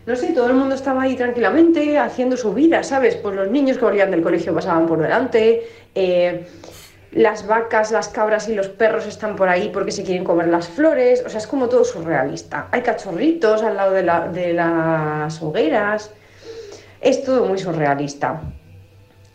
[0.06, 3.14] no sé, todo el mundo estaba ahí tranquilamente haciendo su vida, ¿sabes?
[3.16, 6.46] Pues los niños que volvían del colegio pasaban por delante, eh,
[7.12, 10.66] las vacas, las cabras y los perros están por ahí porque se quieren comer las
[10.66, 12.68] flores, o sea, es como todo surrealista.
[12.70, 16.10] Hay cachorritos al lado de, la- de las hogueras,
[17.00, 18.40] es todo muy surrealista.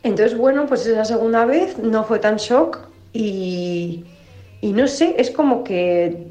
[0.03, 2.79] Entonces, bueno, pues esa segunda vez no fue tan shock
[3.13, 4.05] y,
[4.61, 6.27] y no sé, es como que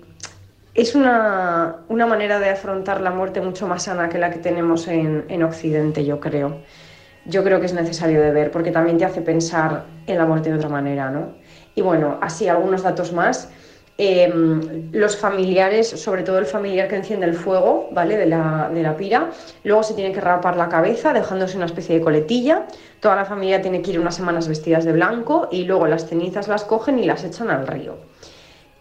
[0.75, 4.89] es una, una manera de afrontar la muerte mucho más sana que la que tenemos
[4.89, 6.59] en, en Occidente, yo creo.
[7.25, 10.51] Yo creo que es necesario de ver, porque también te hace pensar en la muerte
[10.51, 11.35] de otra manera, ¿no?
[11.75, 13.51] Y bueno, así algunos datos más.
[13.99, 14.33] Eh,
[14.93, 18.17] los familiares, sobre todo el familiar que enciende el fuego, ¿vale?
[18.17, 19.31] De la, de la pira,
[19.65, 22.67] luego se tiene que rapar la cabeza dejándose una especie de coletilla,
[23.01, 26.49] toda la familia tiene que ir unas semanas vestidas de blanco y luego las cenizas
[26.49, 27.97] las cogen y las echan al río.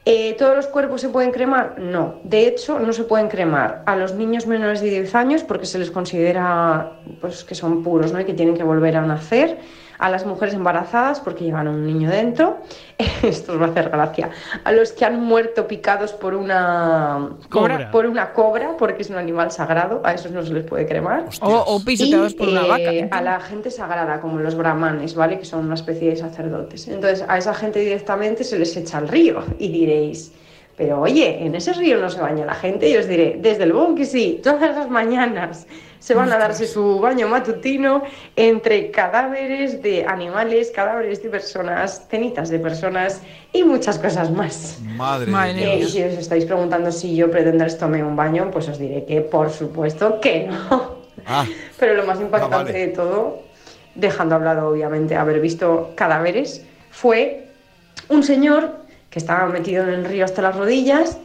[0.03, 1.76] Eh, ¿Todos los cuerpos se pueden cremar?
[1.78, 2.16] No.
[2.24, 5.78] De hecho, no se pueden cremar a los niños menores de 10 años porque se
[5.78, 8.20] les considera pues, que son puros ¿no?
[8.20, 9.59] y que tienen que volver a nacer.
[10.02, 12.58] A las mujeres embarazadas porque llevan un niño dentro.
[13.24, 14.32] Esto os va a hacer gracia.
[14.64, 17.91] A los que han muerto picados por una Cobra.
[17.91, 20.02] por una cobra porque es un animal sagrado.
[20.04, 21.26] A esos no se les puede cremar.
[21.41, 23.16] O, o pisoteados por una eh, vaca.
[23.18, 25.38] A la gente sagrada, como los brahmanes, ¿vale?
[25.39, 26.88] Que son una especie de sacerdotes.
[26.88, 29.43] Entonces, a esa gente directamente se les echa al río.
[29.60, 30.34] Y diréis,
[30.78, 32.89] pero oye, en ese río no se baña la gente.
[32.89, 35.67] Y os diré, desde el bon que sí, todas las mañanas
[35.99, 38.01] se van a darse su baño matutino
[38.36, 43.22] entre cadáveres de animales, cadáveres de personas, cenizas de personas
[43.53, 44.80] y muchas cosas más.
[44.84, 48.80] Madre, Eh, y si os estáis preguntando si yo pretendo tomé un baño, pues os
[48.80, 51.01] diré que por supuesto que no.
[51.28, 51.45] Ah,
[51.78, 52.74] Pero lo más impactante Ah, vale.
[52.74, 53.43] de todo,
[53.93, 57.45] dejando hablado obviamente haber visto cadáveres, fue
[58.09, 58.81] un señor
[59.12, 61.20] que estaba metido en el río hasta las rodillas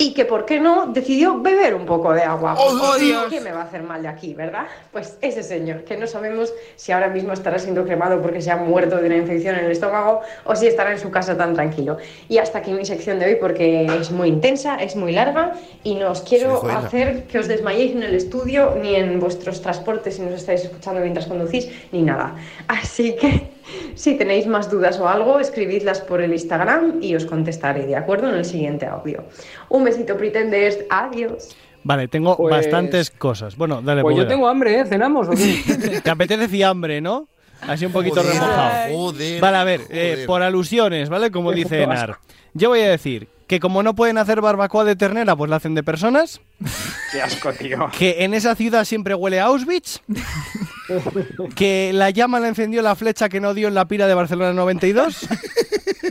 [0.00, 2.54] y que, ¿por qué no?, decidió beber un poco de agua.
[2.56, 3.26] ¡Oh, Dios!
[3.28, 4.66] ¿Qué me va a hacer mal de aquí, verdad?
[4.92, 8.56] Pues ese señor, que no sabemos si ahora mismo estará siendo cremado porque se ha
[8.56, 11.98] muerto de una infección en el estómago o si estará en su casa tan tranquilo.
[12.28, 15.96] Y hasta aquí mi sección de hoy porque es muy intensa, es muy larga y
[15.96, 20.22] no os quiero hacer que os desmayéis en el estudio ni en vuestros transportes si
[20.22, 22.36] nos estáis escuchando mientras conducís ni nada.
[22.68, 23.57] Así que
[23.94, 28.28] si tenéis más dudas o algo, escribidlas por el Instagram y os contestaré, ¿de acuerdo?
[28.28, 29.24] En el siguiente audio.
[29.68, 30.78] Un besito, pretenders.
[30.90, 31.56] Adiós.
[31.84, 33.56] Vale, tengo Pues- bastantes cosas.
[33.56, 34.84] Bueno, dale, Pues yo tengo hambre, ¿eh?
[34.86, 36.00] ¿Cenamos o qué?
[36.04, 37.28] Te apetece fiambre, ¿no?
[37.62, 38.94] Así un poquito Joder, remojado.
[38.94, 41.30] joder, Vale, a ver, eh, por alusiones, ¿vale?
[41.30, 42.18] Como dice Enar.
[42.54, 45.74] Yo voy a decir que como no pueden hacer barbacoa de ternera, pues la hacen
[45.74, 46.40] de personas.
[47.12, 47.90] Qué asco, tío.
[47.98, 50.02] Que en esa ciudad siempre huele a Auschwitz.
[51.56, 54.52] que la llama la encendió la flecha que no dio en la pira de Barcelona
[54.52, 55.26] 92.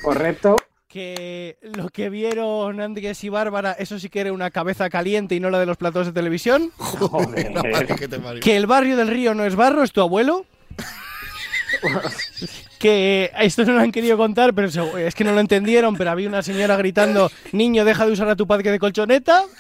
[0.01, 0.57] Correcto.
[0.87, 5.39] Que lo que vieron Andrés y Bárbara, eso sí que era una cabeza caliente y
[5.39, 6.71] no la de los platos de televisión.
[6.77, 7.53] Joder.
[8.41, 10.45] Que el barrio del río no es barro, es tu abuelo.
[12.79, 16.27] que esto no lo han querido contar, pero es que no lo entendieron, pero había
[16.27, 19.43] una señora gritando, niño, deja de usar a tu padre de colchoneta.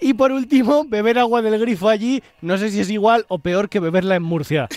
[0.00, 3.68] Y por último, beber agua del grifo allí, no sé si es igual o peor
[3.68, 4.68] que beberla en Murcia.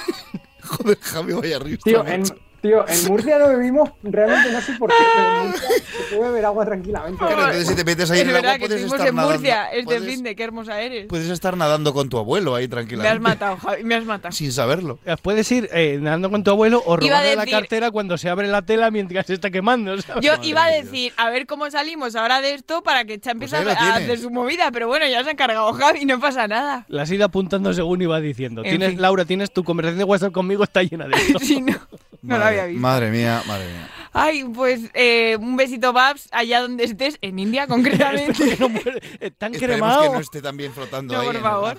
[0.62, 1.82] Joder, Javi, vaya risa.
[1.82, 2.22] Tío, en,
[2.60, 5.68] tío, en Murcia lo bebimos, realmente no sé por qué, pero en Murcia
[6.08, 7.24] se puede beber agua tranquilamente.
[7.26, 9.08] Pero entonces si te metes ahí es en el verdad agua que puedes estuvimos estar
[9.08, 11.06] en Murcia este Puedes, fin de qué hermosa eres.
[11.06, 13.20] puedes estar nadando con tu abuelo ahí me has tranquilamente.
[13.20, 14.32] matado, Javi, me has matado.
[14.32, 14.98] Sin saberlo.
[15.22, 18.62] Puedes ir eh, nadando con tu abuelo o robarle la cartera cuando se abre la
[18.62, 20.00] tela mientras se está quemando.
[20.00, 20.24] ¿sabes?
[20.24, 23.56] Yo iba a decir, a ver cómo salimos ahora de esto para que Cha empiece
[23.62, 26.46] Pues a, a hacer su movida, pero bueno, ya se ha encargado Javi, no pasa
[26.48, 26.84] nada.
[26.88, 28.62] La has ido apuntando según iba diciendo.
[28.64, 29.02] En Tienes, fin.
[29.02, 31.38] Laura, tienes tu conversación de WhatsApp conmigo, está llena de esto.
[31.38, 31.74] Sí, no,
[32.22, 32.80] no lo Madre- había visto.
[32.80, 33.88] Madre mía, madre mía.
[34.12, 38.32] Ay, pues eh, un besito, Babs, allá donde estés, en India concretamente.
[38.44, 40.02] Que no muere- eh, Tan cremado.
[40.02, 41.78] que no esté también flotando No, ahí por favor.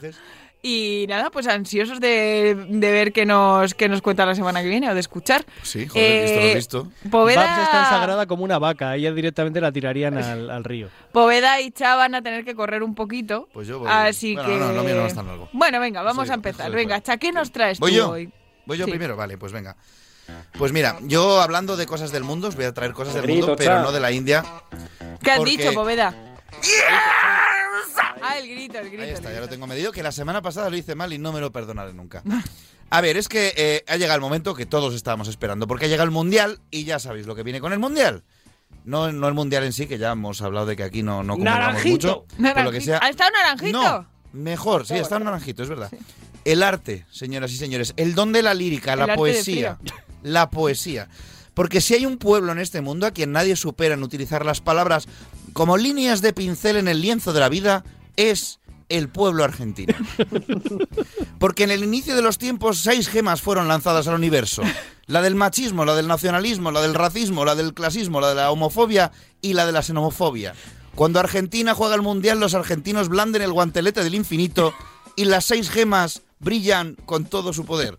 [0.63, 4.69] Y nada, pues ansiosos de, de ver qué nos, qué nos cuenta la semana que
[4.69, 5.43] viene o de escuchar.
[5.63, 6.91] Sí, joder, visto Eh, lo visto.
[7.09, 8.95] Poveda, Babs está sagrada como una vaca.
[8.95, 10.89] Ella directamente la tirarían al, al río.
[11.11, 13.49] Poveda y Cha van a tener que correr un poquito.
[13.53, 13.89] Pues yo voy.
[13.91, 14.55] Así Bueno, que.
[14.57, 15.49] no, no, lo mío no es tan largo.
[15.51, 16.71] Bueno, venga, vamos Soy- a empezar.
[16.71, 17.01] Venga.
[17.01, 18.09] Cha, ¿qué nos traes ¿Voy tú yo?
[18.11, 18.29] hoy?
[18.67, 18.91] ¿Voy yo Sí.
[18.91, 19.15] primero?
[19.17, 19.75] Vale, pues venga.
[20.57, 23.47] Pues mira, yo hablando de cosas del mundo, os voy a traer cosas del Grito,
[23.47, 24.43] mundo, pero no de la India.
[25.23, 26.13] ¿Qué has Porque- dicho, Poveda?
[28.23, 29.03] Ah, el grito, el grito.
[29.03, 31.31] Ahí está, ya lo tengo medido, que la semana pasada lo hice mal y no
[31.33, 32.21] me lo perdonaré nunca.
[32.89, 35.87] A ver, es que eh, ha llegado el momento que todos estábamos esperando, porque ha
[35.87, 38.23] llegado el Mundial y ya sabéis lo que viene con el Mundial.
[38.85, 41.37] No, no el Mundial en sí, que ya hemos hablado de que aquí no, no
[41.37, 42.07] Naranjito.
[42.07, 42.25] mucho.
[42.25, 42.85] Por lo que Naranjito.
[42.85, 43.81] sea, ¿Ha estado naranjito?
[43.81, 45.91] no, mejor, sí, está un naranjito, es verdad.
[46.43, 49.77] El arte, señoras y señores, el don de la lírica, El la poesía.
[50.23, 51.09] La poesía.
[51.53, 54.61] Porque si hay un pueblo en este mundo a quien nadie supera en utilizar las
[54.61, 55.07] palabras
[55.53, 57.83] como líneas de pincel en el lienzo de la vida,
[58.15, 58.59] es
[58.89, 59.93] el pueblo argentino.
[61.39, 64.63] Porque en el inicio de los tiempos seis gemas fueron lanzadas al universo.
[65.07, 68.51] La del machismo, la del nacionalismo, la del racismo, la del clasismo, la de la
[68.51, 69.11] homofobia
[69.41, 70.53] y la de la xenofobia.
[70.95, 74.73] Cuando Argentina juega el Mundial, los argentinos blanden el guantelete del infinito
[75.15, 77.97] y las seis gemas brillan con todo su poder.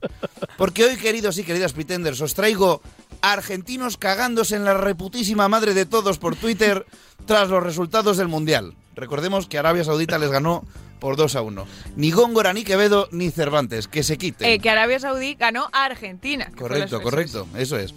[0.59, 2.83] Porque hoy, queridos y queridas pretenders, os traigo
[3.23, 6.85] a argentinos cagándose en la reputísima madre de todos por Twitter
[7.27, 8.75] tras los resultados del Mundial.
[8.95, 10.65] Recordemos que Arabia Saudita les ganó
[10.99, 11.67] por 2 a 1.
[11.97, 13.89] Ni Góngora, ni Quevedo, ni Cervantes.
[13.89, 14.49] Que se quiten.
[14.49, 16.51] Eh, que Arabia Saudí ganó a Argentina.
[16.57, 17.93] Correcto, correcto, eso es.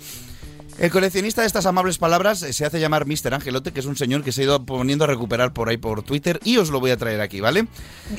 [0.77, 3.33] El coleccionista de estas amables palabras eh, se hace llamar Mr.
[3.33, 6.03] Angelote, que es un señor que se ha ido poniendo a recuperar por ahí por
[6.03, 7.67] Twitter y os lo voy a traer aquí, ¿vale?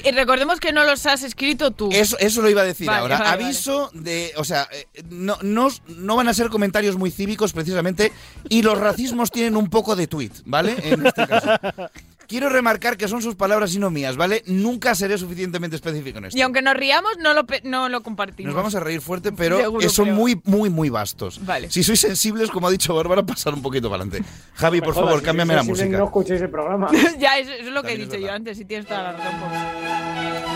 [0.02, 1.90] Y recordemos que no los has escrito tú.
[1.92, 3.18] Eso, eso lo iba a decir Vale, ahora.
[3.18, 4.32] vale, Aviso de.
[4.36, 8.10] O sea, eh, no, no, no van a ser comentarios muy cívicos precisamente
[8.48, 10.76] y los racismos tienen un poco de tweet, ¿vale?
[10.82, 11.50] En este caso.
[12.28, 14.42] Quiero remarcar que son sus palabras y no mías, ¿vale?
[14.46, 16.38] Nunca seré suficientemente específico en esto.
[16.38, 18.46] Y aunque nos riamos, no lo, pe- no lo compartimos.
[18.52, 21.44] Nos vamos a reír fuerte, pero Seguro, eh, son pero- muy, muy, muy vastos.
[21.44, 21.70] Vale.
[21.70, 24.28] Si sois sensibles, como ha dicho Bárbara, pasar un poquito para adelante.
[24.54, 25.96] Javi, por favor, si cámbiame la música.
[25.98, 26.88] No escuchéis el programa.
[27.18, 29.12] ya, eso, eso es lo que he También dicho yo antes, si tienes toda la
[29.12, 29.34] razón.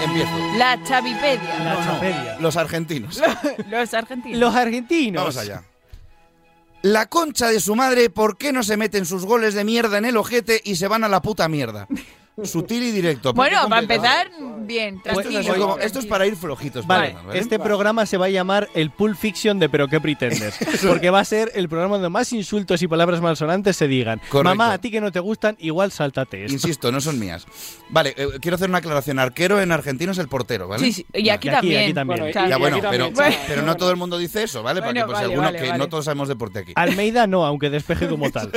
[0.03, 0.31] Empiezo.
[0.57, 1.59] La Chavipedia.
[1.63, 3.21] La Los argentinos.
[3.71, 4.39] Los argentinos.
[4.39, 5.21] Los argentinos.
[5.23, 5.63] Vamos allá.
[6.83, 10.07] La concha de su madre, ¿por qué no se meten sus goles de mierda en
[10.07, 11.87] el ojete y se van a la puta mierda?
[12.43, 13.35] Sutil y directo.
[13.35, 15.55] Bueno, para empezar, bien, Esto es, tranquilo.
[15.59, 16.87] como- esto es para ir flojitos.
[16.87, 17.39] Vale, ¿vale?
[17.39, 20.55] este programa se va a llamar el Pulp Fiction de Pero qué pretendes.
[20.89, 24.21] porque va a ser el programa donde más insultos y palabras malsonantes se digan.
[24.31, 24.45] Correcto.
[24.45, 26.55] Mamá, a ti que no te gustan, igual sáltate esto.
[26.55, 27.45] Insisto, no son mías.
[27.91, 29.19] Vale, eh, quiero hacer una aclaración.
[29.19, 30.83] Arquero en argentino es el portero, ¿vale?
[30.85, 31.93] Sí, sí, y aquí también.
[31.93, 32.21] también.
[32.21, 33.41] Bueno, Ya y bueno, aquí pero, también.
[33.49, 34.81] pero no todo el mundo dice eso, ¿vale?
[34.81, 35.79] Para Bueno, que por si vale, alguno vale, que vale.
[35.79, 36.73] no todos sabemos deporte aquí.
[36.75, 38.51] Almeida no, aunque despeje como tal.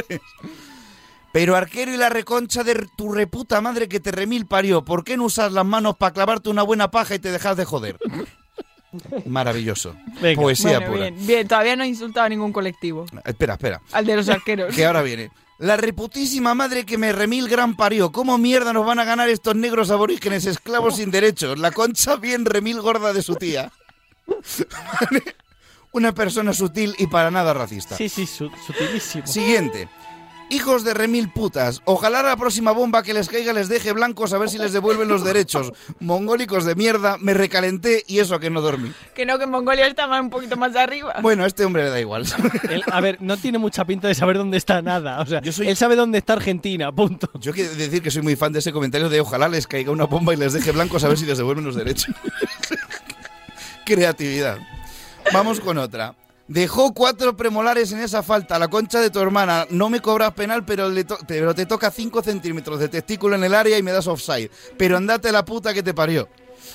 [1.33, 5.17] Pero arquero y la reconcha de tu reputa madre que te remil parió, ¿por qué
[5.17, 7.97] no usas las manos para clavarte una buena paja y te dejas de joder?
[9.25, 9.95] Maravilloso.
[10.21, 10.39] Venga.
[10.41, 11.09] Poesía Bueno, pura.
[11.09, 13.05] bien, bien, todavía no he insultado a ningún colectivo.
[13.25, 13.81] Espera, espera.
[13.91, 14.73] Al de los arqueros.
[14.75, 15.31] Que ahora viene.
[15.57, 18.11] La reputísima madre que me remil gran parió.
[18.11, 21.57] ¿Cómo mierda nos van a ganar estos negros aborígenes esclavos sin derechos?
[21.57, 23.71] La concha bien remil gorda de su tía.
[25.91, 27.95] Una persona sutil y para nada racista.
[27.95, 29.27] Sí, sí, su- sutilísimo.
[29.27, 29.89] Siguiente.
[30.49, 31.81] Hijos de remil putas.
[31.85, 35.07] Ojalá la próxima bomba que les caiga les deje blancos a ver si les devuelven
[35.07, 35.73] los derechos.
[35.99, 38.91] Mongólicos de mierda, me recalenté y eso que no dormí.
[39.15, 41.15] Que no, que Mongolia está más- un poquito más arriba.
[41.21, 42.25] Bueno, a este hombre le da igual.
[42.69, 45.21] Él, a ver, no tiene mucha pinta de saber dónde está nada.
[45.21, 47.31] O sea, él sabe dónde está Argentina, punto.
[47.39, 50.05] Yo quiero decir que soy muy fan de ese comentario de ojalá les caiga una
[50.05, 52.13] bomba y les deje blancos a ver si les devuelven los derechos.
[53.85, 54.57] Creatividad.
[55.33, 56.13] Vamos con otra.
[56.47, 59.65] Dejó cuatro premolares en esa falta, la concha de tu hermana.
[59.69, 63.45] No me cobras penal, pero, le to- pero te toca 5 centímetros de testículo en
[63.45, 64.51] el área y me das offside.
[64.77, 66.27] Pero andate la puta que te parió.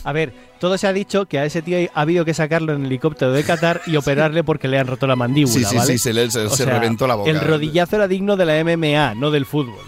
[0.05, 2.87] A ver, todo se ha dicho que a ese tío ha habido que sacarlo en
[2.87, 5.93] helicóptero de Qatar y operarle porque le han roto la mandíbula, Sí, sí, ¿vale?
[5.93, 7.31] sí, se le- se- O se sea, reventó la boca.
[7.31, 9.81] El rodillazo era digno de la MMA, no del fútbol.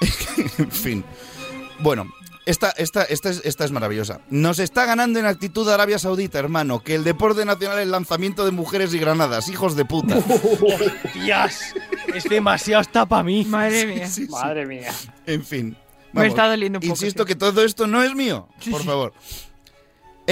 [0.58, 1.04] en fin.
[1.80, 2.06] Bueno,
[2.50, 4.20] esta, esta, esta, es, esta es maravillosa.
[4.28, 6.80] Nos está ganando en actitud Arabia Saudita, hermano.
[6.80, 9.48] Que el deporte nacional es lanzamiento de mujeres y granadas.
[9.48, 10.16] Hijos de puta.
[11.14, 11.74] ¡Dios!
[12.14, 13.44] Es demasiado hasta para mí.
[13.44, 14.08] Madre mía.
[14.28, 14.92] Madre mía.
[15.26, 15.76] En fin.
[16.12, 18.48] Me está doliendo un poco, Insisto que todo esto no es mío.
[18.70, 19.12] por favor.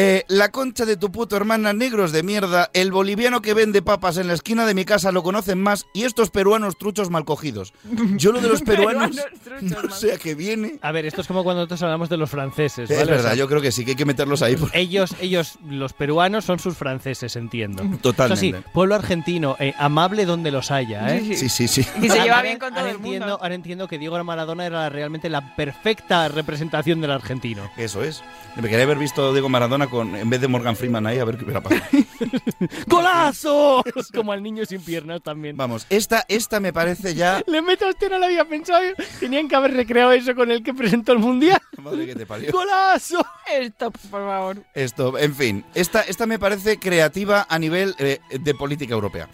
[0.00, 2.70] Eh, la concha de tu puto hermana, negros de mierda.
[2.72, 5.86] El boliviano que vende papas en la esquina de mi casa lo conocen más.
[5.92, 7.72] Y estos peruanos truchos mal cogidos.
[8.16, 9.16] Yo lo de los peruanos
[9.60, 10.78] no sé a qué viene.
[10.82, 13.48] A ver, esto es como cuando nosotros hablamos de los franceses, Es verdad, sea, yo
[13.48, 14.54] creo que sí, que hay que meterlos ahí.
[14.56, 17.82] porque- Ellos, ellos, los peruanos son sus franceses, entiendo.
[18.00, 18.46] Totalmente.
[18.48, 21.34] Eso sí, pueblo argentino, eh, amable donde los haya, ¿eh?
[21.34, 21.84] Sí, sí, sí.
[22.00, 23.12] Y se lleva bien con todo ahora el mundo.
[23.14, 27.68] entiendo, ahora entiendo que Diego Maradona era realmente la perfecta representación del argentino.
[27.76, 28.22] Eso es.
[28.54, 31.24] Me quería haber visto a Diego Maradona con, en vez de Morgan Freeman ahí, a
[31.24, 31.82] ver qué hubiera pasado.
[32.86, 33.84] ¡Golazo!
[34.14, 35.56] Como al niño sin piernas también.
[35.56, 37.42] Vamos, esta, esta me parece ya.
[37.46, 38.82] Le meto a usted, no lo había pensado.
[39.20, 41.60] Tenían que haber recreado eso con el que presentó el mundial.
[41.82, 42.50] Madre que te parió.
[42.52, 43.24] ¡Golazo!
[43.52, 44.62] Esto, por favor.
[44.74, 49.28] Esto, en fin, esta, esta me parece creativa a nivel eh, de política europea.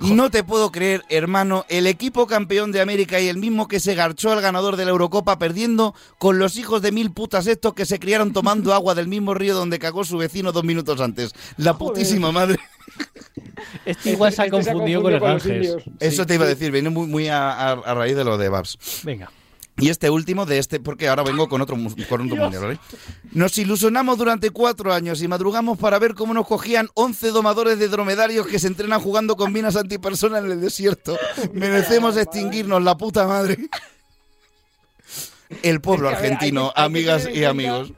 [0.00, 3.94] No te puedo creer, hermano, el equipo campeón de América y el mismo que se
[3.94, 7.86] garchó al ganador de la Eurocopa perdiendo con los hijos de mil putas estos que
[7.86, 11.32] se criaron tomando agua del mismo río donde cagó su vecino dos minutos antes.
[11.56, 12.58] La putísima madre.
[13.84, 15.96] Este igual se ha Este se ha confundido con los confundido con los ángeles.
[16.14, 18.48] Eso te iba a decir, viene muy, muy a, a- a raíz de lo de
[18.48, 18.78] Babs.
[19.02, 19.30] Venga.
[19.78, 22.78] Y este último de este, porque ahora vengo con otro, mus- con otro mundial, ¿vale?
[23.32, 27.88] Nos ilusionamos durante cuatro años y madrugamos para ver cómo nos cogían 11 domadores de
[27.88, 31.18] dromedarios que se entrenan jugando con minas antipersona en el desierto.
[31.52, 33.58] Merecemos extinguirnos, la puta madre.
[35.62, 37.92] El pueblo argentino, amigas y amigos.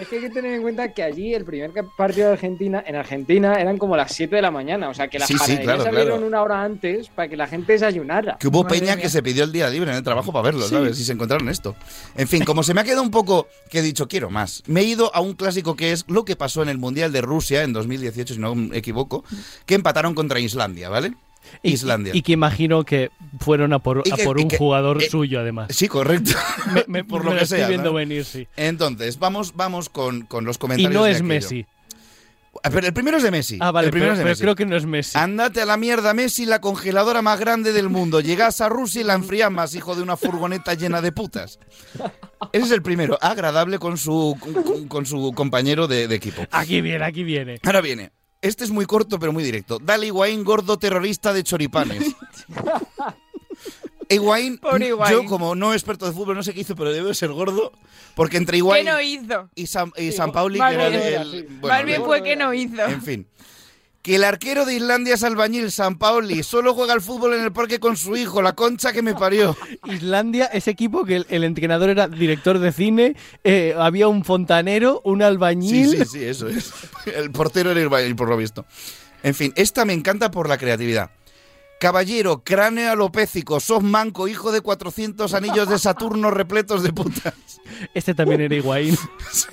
[0.00, 2.96] Es que hay que tener en cuenta que allí el primer partido de Argentina, en
[2.96, 4.88] Argentina, eran como las 7 de la mañana.
[4.88, 6.16] O sea, que las Sí, claro, claro.
[6.16, 8.38] una hora antes para que la gente desayunara.
[8.40, 9.02] Que hubo Madre peña mía.
[9.02, 10.70] que se pidió el día libre en el trabajo para verlo, Sí.
[10.74, 10.98] ¿sabes?
[10.98, 11.76] Y se encontraron esto.
[12.16, 14.62] En fin, como se me ha quedado un poco que he dicho, quiero más.
[14.66, 17.20] Me he ido a un clásico que es lo que pasó en el Mundial de
[17.20, 19.24] Rusia en 2018, si no me equivoco,
[19.66, 21.12] que empataron contra Islandia, ¿vale?
[21.62, 22.12] Y- Islandia.
[22.14, 25.08] Y, que imagino que fueron a por, Y a por y un que- jugador eh,
[25.10, 25.68] suyo, además.
[25.70, 26.32] Sí, correcto.
[26.74, 27.68] Me- me- Por me lo que estoy sea.
[27.68, 27.94] viendo ¿no?
[27.96, 28.46] venir, sí.
[28.56, 30.92] Entonces, vamos, vamos con, con los Y comentarios.
[30.94, 31.28] no de es aquello.
[31.28, 31.66] Messi.
[32.70, 33.56] Pero el primero es de Messi.
[33.60, 34.42] Ah, vale, el primero pero, es de pero Messi.
[34.42, 35.16] creo que no es Messi.
[35.18, 38.20] Andate a la mierda, Messi, la congeladora más grande del mundo.
[38.20, 41.58] Llegas a Rusia y la enfrías más, hijo de una furgoneta llena de putas.
[42.52, 46.42] Ese es el primero, agradable con su, con, con su compañero de, de equipo.
[46.50, 47.58] Aquí viene, aquí viene.
[47.64, 48.12] Ahora viene.
[48.42, 49.78] Este es muy corto, pero muy directo.
[49.80, 52.04] Dale Higuaín, gordo terrorista de choripanes.
[54.08, 54.60] Higuaín,
[55.10, 57.72] yo como no experto de fútbol, no sé qué hizo, pero debe ser gordo.
[58.14, 59.48] Porque entre ¿Qué Higuaín no hizo?
[59.54, 62.36] y San, y San Pauli, que era bien, del- bueno, Más bien del- fue que
[62.36, 62.82] no hizo.
[62.84, 63.26] en fin.
[64.02, 67.52] Que el arquero de Islandia es albañil, San Pauli, solo juega al fútbol en el
[67.52, 69.56] parque con su hijo, la concha que me parió.
[69.86, 75.00] Islandia, ese equipo que el, el entrenador era director de cine, eh, había un fontanero,
[75.04, 75.90] un Sí, albañil.
[75.98, 76.72] sí, sí, eso es.
[77.06, 78.66] El portero era albañil, por lo visto.
[79.22, 81.10] En fin, esta me encanta por la creatividad.
[81.82, 87.34] Caballero, cráneo alopécico, sos manco, hijo de 400 anillos de Saturno repletos de putas.
[87.92, 88.96] Este también era Higuaín.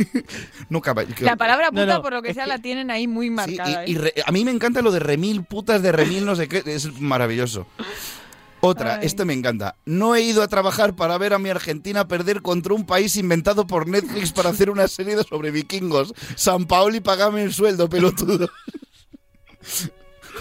[0.70, 1.16] No, caballero.
[1.22, 3.88] La palabra puta, no, por lo que sea, la tienen ahí muy Sí, marcada.
[3.88, 3.98] y, y ¿eh?
[4.00, 7.00] re- a mí me encanta lo de remil, putas de remil, no sé qué, es
[7.02, 7.66] maravilloso.
[8.60, 9.08] Otra, Ay.
[9.08, 9.76] este me encanta.
[9.86, 13.66] No he ido a trabajar para ver a mi Argentina perder contra un país inventado
[13.66, 16.14] por Netflix para hacer una serie de sobre vikingos.
[16.36, 18.48] San Paoli, pagame el sueldo, pelotudo.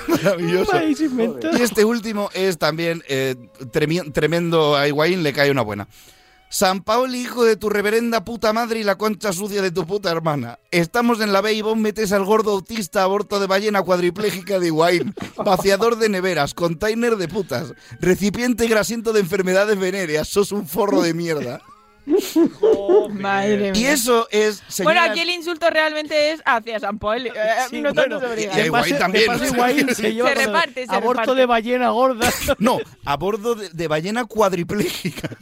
[0.07, 0.73] Maravilloso.
[0.81, 3.37] Y este último es también eh,
[4.13, 4.77] tremendo.
[4.77, 5.89] A Higuaín le cae una buena.
[6.51, 10.11] San Paoli, hijo de tu reverenda puta madre y la concha sucia de tu puta
[10.11, 10.59] hermana.
[10.71, 14.69] Estamos en la B y vos metes al gordo autista aborto de ballena cuadripléjica de
[14.69, 21.03] Higuaín, vaciador de neveras, container de putas, recipiente grasiento de enfermedades venéreas, sos un forro
[21.03, 21.61] de mierda.
[23.11, 23.93] Madre Y mía.
[23.93, 24.63] eso es...
[24.83, 27.29] Bueno, aquí el insulto realmente es hacia San Paoli.
[27.29, 27.33] Eh,
[27.71, 28.99] Sí, no tanto bueno, sobre y Higuaín.
[28.99, 29.25] también.
[29.25, 31.41] de paso Higuaín se, lleva Se reparte, se Aborto reparte.
[31.41, 32.33] de ballena gorda.
[32.59, 35.29] No, a bordo de, de ballena cuadripléjica.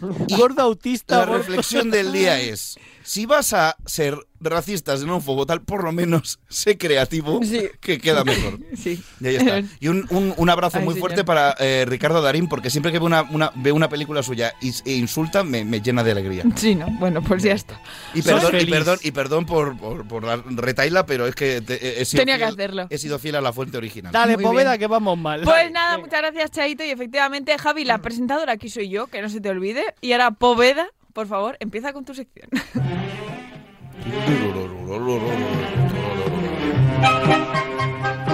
[0.00, 1.16] Gordo autista.
[1.18, 1.38] La aborto.
[1.42, 6.78] reflexión del día es, si vas a ser racista, xenófobo, tal, por lo menos sé
[6.78, 7.68] creativo, Sí.
[7.80, 8.58] que queda mejor.
[8.76, 9.02] Sí.
[9.20, 9.60] Y ahí está.
[9.80, 11.08] Y un, un- un abrazo Ay, muy señor.
[11.08, 14.54] fuerte para eh, Ricardo Darín, porque siempre que veo una, una- veo una película suya
[14.62, 16.44] y, e insulta, me, me llena de alegría.
[16.56, 16.86] Sí, ¿no?
[16.98, 17.80] Bueno, pues ya está.
[18.14, 22.00] Y perdón, y perdón, y perdón por, por, por dar retaila, pero es que te-
[22.00, 22.86] he, sido Tenía que fiel- hacerlo.
[22.88, 24.12] he sido fiel a la fuente original.
[24.12, 24.80] Dale, Muy Poveda, bien.
[24.80, 25.42] que vamos mal.
[25.42, 26.82] Pues nada, muchas gracias, Chaito.
[26.84, 29.84] Y efectivamente, Javi, la presentadora aquí soy yo, que no se te olvide.
[30.00, 32.48] Y ahora, Poveda, por favor, empieza con tu sección.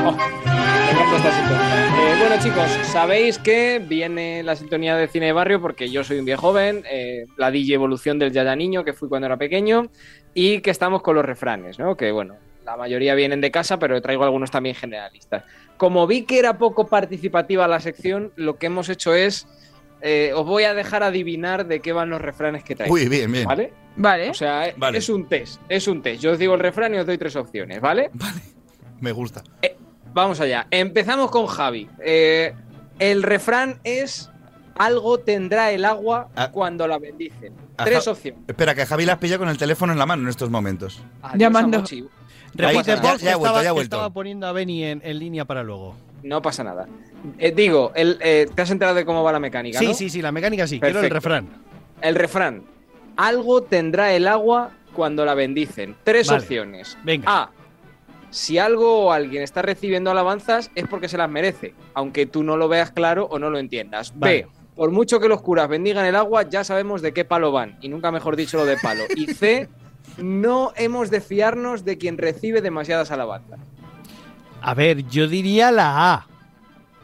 [0.04, 0.16] Oh.
[1.18, 6.18] Eh, bueno, chicos, sabéis que viene la sintonía de cine de barrio porque yo soy
[6.18, 9.90] un viejo joven, eh, la DJ evolución del Yaya Niño, que fui cuando era pequeño,
[10.34, 11.96] y que estamos con los refranes, ¿no?
[11.96, 15.44] Que bueno, la mayoría vienen de casa, pero traigo algunos también generalistas.
[15.76, 19.46] Como vi que era poco participativa la sección, lo que hemos hecho es.
[20.00, 22.94] Eh, os voy a dejar adivinar de qué van los refranes que traigo.
[22.94, 23.44] Uy, bien, bien.
[23.46, 23.72] ¿Vale?
[23.96, 24.30] Vale.
[24.30, 24.98] O sea, eh, Vale.
[24.98, 26.20] es un test, es un test.
[26.22, 28.10] Yo os digo el refrán y os doy tres opciones, ¿vale?
[29.00, 29.42] Me gusta.
[30.12, 30.66] Vamos allá.
[30.70, 31.88] Empezamos con Javi.
[32.02, 32.54] Eh,
[32.98, 34.30] el refrán es
[34.76, 36.50] algo tendrá el agua Ah.
[36.52, 37.54] cuando la bendicen.
[37.76, 38.40] Tres opciones.
[38.48, 41.02] Espera, que Javi la has pillado con el teléfono en la mano en estos momentos.
[41.22, 41.78] Adiós, Llamando.
[41.78, 42.06] Repite,
[42.54, 43.96] Ya- ya- ya vuelto, ya ha vuelto.
[43.96, 45.94] estaba poniendo a Benny en, en línea para luego.
[46.22, 46.86] No pasa nada.
[47.38, 49.94] Eh, digo, el, eh, te has enterado de cómo va la mecánica, Sí, ¿no?
[49.94, 50.78] sí, sí, la mecánica sí.
[50.80, 51.14] Quiero el Perfecto.
[51.14, 51.48] refrán.
[52.02, 52.62] El refrán.
[53.16, 55.96] Algo tendrá el agua cuando la bendicen.
[56.04, 56.40] Tres Vale.
[56.42, 56.96] opciones.
[57.04, 57.24] Venga.
[57.28, 57.50] A.
[58.30, 62.56] Si algo o alguien está recibiendo alabanzas es porque se las merece, aunque tú no
[62.56, 64.12] lo veas claro o no lo entiendas.
[64.16, 64.42] Vale.
[64.42, 64.48] B.
[64.74, 67.88] Por mucho que los curas bendigan el agua, ya sabemos de qué palo van, y
[67.88, 69.04] nunca mejor dicho lo de palo.
[69.16, 69.68] Y C.
[70.18, 73.58] No hemos de fiarnos de quien recibe demasiadas alabanzas.
[74.60, 76.26] A ver, yo diría la A.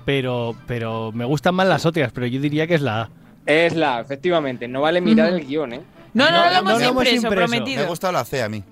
[0.05, 3.11] Pero, pero me gustan más las otras, pero yo diría que es la A.
[3.46, 4.68] Es la, efectivamente.
[4.68, 5.80] No vale mirar el guion, ¿eh?
[6.14, 7.30] No, no, No, no, lo no hemos lo hemos impreso, impreso.
[7.50, 7.86] Me ha prometido.
[7.86, 8.62] gustado la C a mí.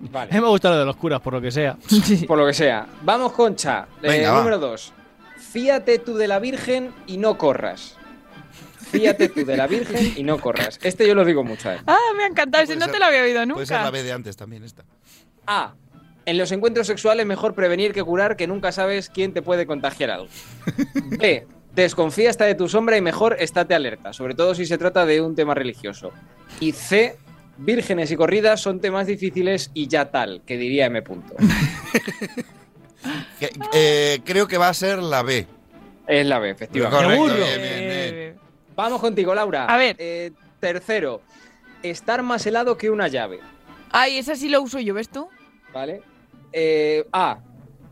[0.00, 0.32] Vale.
[0.40, 1.76] Me gusta lo de los curas, por lo que sea.
[2.26, 2.86] Por lo que sea.
[3.02, 3.86] Vamos con Cha.
[4.02, 4.38] Eh, Venga, va.
[4.38, 4.92] número 2.
[5.52, 7.96] Fíate tú de la Virgen y no corras.
[8.90, 10.78] Fíate tú de la Virgen y no corras.
[10.82, 11.70] Este yo lo digo mucho.
[11.70, 11.78] ¿eh?
[11.86, 12.64] Ah, me ha encantado.
[12.64, 13.90] Ese Puede no ser- te lo había oído Puede ser la nunca.
[13.90, 14.84] B de antes también esta.
[15.46, 15.74] A.
[16.30, 20.10] En los encuentros sexuales mejor prevenir que curar, que nunca sabes quién te puede contagiar
[20.10, 20.28] algo.
[21.18, 21.44] B.
[21.74, 25.20] Desconfía hasta de tu sombra y mejor estate alerta, sobre todo si se trata de
[25.20, 26.12] un tema religioso.
[26.60, 27.16] Y C.
[27.58, 31.02] Vírgenes y corridas son temas difíciles y ya tal, que diría M.
[31.02, 31.34] Punto.
[33.40, 35.46] Que- eh, creo que va a ser la B.
[36.06, 36.96] Es la B, efectivamente.
[37.04, 37.44] Correcto, Seguro.
[37.46, 38.14] bien, bien, bien.
[38.14, 38.34] Eh,
[38.76, 39.64] Vamos contigo, Laura.
[39.64, 39.96] A ver.
[39.98, 41.22] Eh, tercero,
[41.82, 43.40] estar más helado que una llave.
[43.90, 45.28] Ay, esa sí lo uso yo, ¿ves tú?
[45.72, 46.02] ¿Vale?
[46.52, 47.40] Eh, A.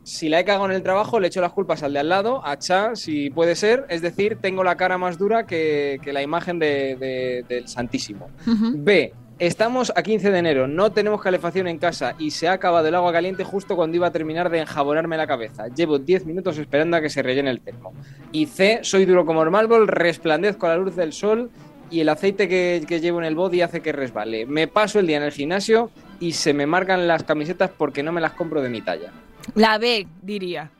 [0.02, 2.40] Si la he cagado en el trabajo, le echo las culpas al de al lado.
[2.46, 3.84] A Cha, si puede ser.
[3.90, 8.30] Es decir, tengo la cara más dura que, que la imagen de- de- del Santísimo.
[8.74, 9.12] B.
[9.38, 12.94] Estamos a 15 de enero, no tenemos calefacción en casa y se ha acabado el
[12.96, 15.68] agua caliente justo cuando iba a terminar de enjabonarme la cabeza.
[15.68, 17.92] Llevo 10 minutos esperando a que se rellene el termo.
[18.32, 21.50] Y C, soy duro como el mármol, resplandezco a la luz del sol
[21.88, 24.44] y el aceite que, que llevo en el body hace que resbale.
[24.44, 25.90] Me paso el día en el gimnasio
[26.20, 29.12] y se me marcan las camisetas porque no me las compro de mi talla.
[29.54, 30.70] La B, diría.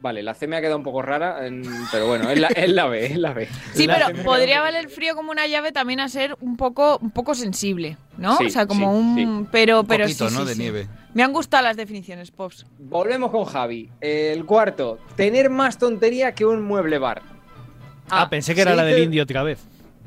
[0.00, 1.62] Vale, la C me ha quedado un poco rara, en-
[1.92, 3.48] pero bueno, es la, es la B, es la B.
[3.72, 6.98] Sí, La pero podría valer el frío como una llave también a ser un poco,
[7.00, 8.36] un poco sensible, ¿no?
[8.36, 9.46] Sí, o sea, como sí, un...
[9.52, 10.40] Pero, pero poquito, sí, ¿no?
[10.42, 10.60] sí, de sí.
[10.60, 10.88] nieve.
[11.14, 12.66] Me han gustado las definiciones, Pops.
[12.80, 13.90] Volvemos con Javi.
[14.00, 17.22] El cuarto, tener más tontería que un mueble bar.
[18.10, 19.60] Ah, pensé que era la del indio otra vez.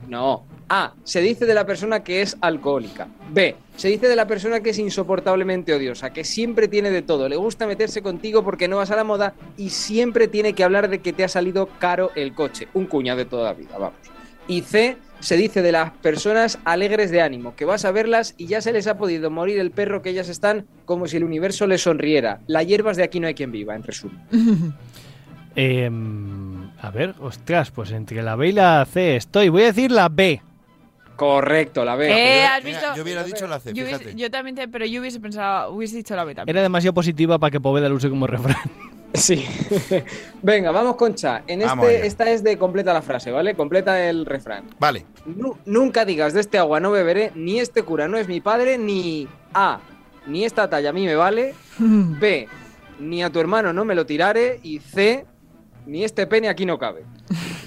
[0.09, 0.45] No.
[0.69, 0.93] A.
[1.03, 3.07] Se dice de la persona que es alcohólica.
[3.31, 3.55] B.
[3.75, 7.29] Se dice de la persona que es insoportablemente odiosa, que siempre tiene de todo.
[7.29, 10.89] Le gusta meterse contigo porque no vas a la moda y siempre tiene que hablar
[10.89, 12.67] de que te ha salido caro el coche.
[12.73, 13.99] Un cuñado de toda la vida, vamos.
[14.47, 14.97] Y C.
[15.21, 18.73] Se dice de las personas alegres de ánimo, que vas a verlas y ya se
[18.73, 22.41] les ha podido morir el perro que ellas están como si el universo les sonriera.
[22.45, 24.19] La hierbas de aquí no hay quien viva, en resumen.
[25.55, 29.49] Em, a ver, ostras, pues entre la B y la C estoy.
[29.49, 30.41] Voy a decir la B.
[31.15, 32.09] Correcto, la B.
[32.09, 32.85] Eh, ¿has visto?
[32.95, 34.15] Yo hubiera dicho la C, Yo, hubiese- fíjate.
[34.17, 36.55] yo también, te- pero yo hubiese pensado, hubiese dicho la B también.
[36.55, 38.57] Era demasiado positiva para que Poveda lo use como refrán.
[39.13, 39.45] Sí.
[40.41, 41.43] Venga, vamos con Cha.
[41.47, 43.55] En Vamos este, esta es de completa la frase, ¿vale?
[43.55, 44.65] Completa el refrán.
[44.77, 45.05] Vale.
[45.25, 48.77] Nu- nunca digas de este agua no beberé, ni este cura no es mi padre,
[48.77, 49.79] ni A,
[50.27, 52.47] ni esta talla a mí me vale, B,
[52.99, 55.25] ni a tu hermano no me lo tirare, y C,
[55.85, 57.05] ni este pene aquí no cabe.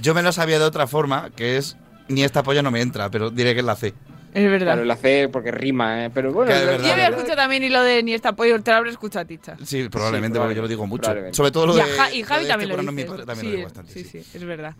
[0.02, 1.78] Yo me lo sabía de otra forma, que es
[2.08, 3.94] ni esta polla no me entra, pero diré que es la C.
[4.34, 4.74] Es verdad.
[4.74, 6.10] Claro, la C porque rima, ¿eh?
[6.12, 6.86] Pero bueno, Claro, la- es verdad.
[6.88, 9.26] Yo había escuchado también y lo de ni esta pollo, te lo habré escuchado a
[9.26, 9.56] Ticha.
[9.64, 11.00] Sí, probablemente, Sí, porque yo lo digo mucho.
[11.02, 11.36] probablemente.
[11.36, 11.82] Sobre todo lo y, de.
[11.82, 13.06] a Ja- y lo Javi de también este lo dice.
[13.08, 13.92] padre, también sí, lo digo bastante.
[13.92, 14.74] sí, sí, es verdad.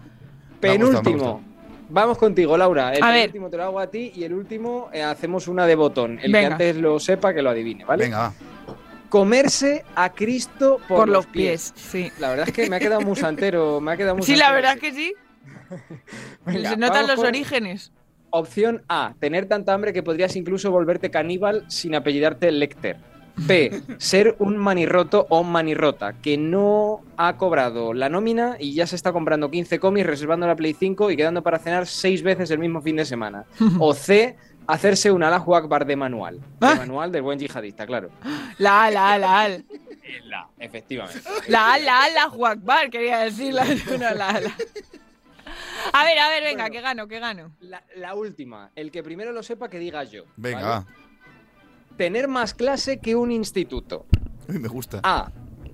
[0.60, 1.42] Penúltimo.
[1.90, 2.92] Vamos contigo, Laura.
[2.92, 3.28] El A ver.
[3.28, 6.18] último te lo hago a ti y el último eh, hacemos una de botón.
[6.22, 6.48] El Venga.
[6.48, 8.04] que antes lo sepa, que lo adivine, ¿vale?
[8.04, 8.34] Venga, va.
[9.08, 11.72] Comerse a Cristo por, Por los pies.
[11.72, 12.12] pies, sí.
[12.20, 13.80] La verdad es que me ha quedado muy santero.
[13.80, 15.14] Me ha quedado muy Sí, la verdad que sí.
[16.46, 17.92] Venga, Se notan los orígenes.
[18.30, 19.14] Opción A.
[19.18, 22.96] Tener tanta hambre que podrías incluso volverte caníbal sin apellidarte Lecter.
[23.36, 23.82] B.
[23.98, 29.12] Ser un manirroto o manirrota que no ha cobrado la nómina y ya se está
[29.12, 32.82] comprando 15 cómics, reservando la Play 5 y quedando para cenar 6 veces el mismo
[32.82, 33.44] fin de semana.
[33.78, 34.36] O C.
[34.66, 36.40] Hacerse un Allahu Akbar de manual.
[36.60, 38.10] De manual del buen yihadista, claro.
[38.58, 39.48] La la la A.
[40.24, 41.20] La, efectivamente.
[41.48, 43.54] La la la Juacbar, quería decir.
[43.54, 44.54] La, no, la, la.
[45.92, 47.52] A ver, a ver, venga, que gano, que gano.
[47.60, 48.70] La, la última.
[48.74, 50.24] El que primero lo sepa, que diga yo.
[50.36, 50.86] Venga, ¿vale?
[51.96, 54.06] Tener más clase que un instituto.
[54.48, 55.00] Uy, me gusta.
[55.02, 55.30] A.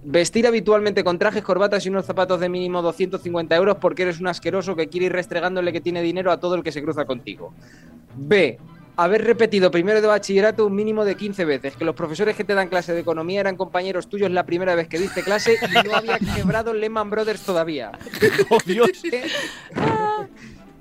[0.06, 4.26] Vestir habitualmente con trajes, corbatas y unos zapatos de mínimo 250 euros porque eres un
[4.26, 7.54] asqueroso que quiere ir restregándole que tiene dinero a todo el que se cruza contigo.
[8.14, 8.58] B.
[8.96, 12.54] Haber repetido primero de bachillerato un mínimo de 15 veces, que los profesores que te
[12.54, 15.96] dan clase de economía eran compañeros tuyos la primera vez que diste clase y no
[15.96, 17.90] había quebrado Lehman Brothers todavía.
[18.50, 18.90] ¡Oh, Dios!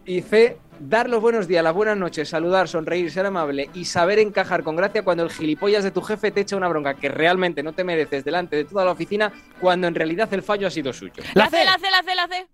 [0.06, 4.20] Y C, dar los buenos días, las buenas noches, saludar, sonreír, ser amable y saber
[4.20, 7.64] encajar con gracia cuando el gilipollas de tu jefe te echa una bronca que realmente
[7.64, 10.94] no te mereces delante de toda la oficina cuando en realidad el fallo ha sido
[10.94, 11.24] suyo.
[11.34, 12.48] La C, la C, la C, la C.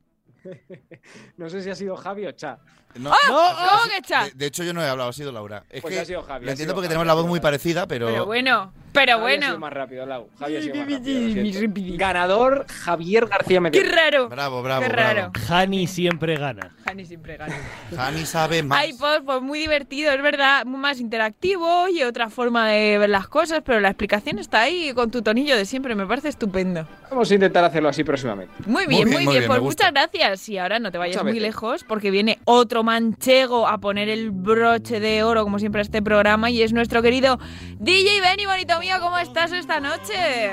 [1.37, 2.59] No sé si ha sido Javi o Cha.
[2.95, 3.15] No, ¡Ah!
[3.27, 4.25] no, ¿Cómo que cha?
[4.25, 5.63] de, de hecho, yo no he hablado, ha sido Laura.
[5.69, 7.39] Es Pues que ha sido Javi, lo ha entiendo porque Javi, tenemos la voz muy
[7.39, 8.07] parecida, pero.
[8.07, 9.59] Pero bueno, pero Javi ha sido bueno.
[9.59, 10.29] más rápido, Lau.
[10.37, 11.97] Javi ha sido más rápido, lo siento.
[11.97, 13.91] Ganador, Javier García Qué Medina.
[13.95, 14.29] raro.
[14.29, 15.13] Bravo, bravo, Qué bravo.
[15.13, 15.31] raro.
[15.47, 16.75] Hani siempre gana.
[16.85, 17.55] Jani siempre gana.
[17.95, 18.79] Jani sabe más.
[18.79, 23.09] Ay, pues, pues muy divertido, es verdad, muy más interactivo y otra forma de ver
[23.09, 26.87] las cosas, pero la explicación está ahí con tu tonillo de siempre, me parece estupendo.
[27.09, 28.53] Vamos a intentar hacerlo así próximamente.
[28.67, 30.47] Muy bien, muy bien, bien, pues muchas gracias.
[30.49, 34.99] Y ahora no te vayas muy lejos porque viene otro manchego a poner el broche
[34.99, 37.39] de oro, como siempre, a este programa y es nuestro querido
[37.79, 40.49] DJ Benny, bonito mío, ¿cómo estás esta noche?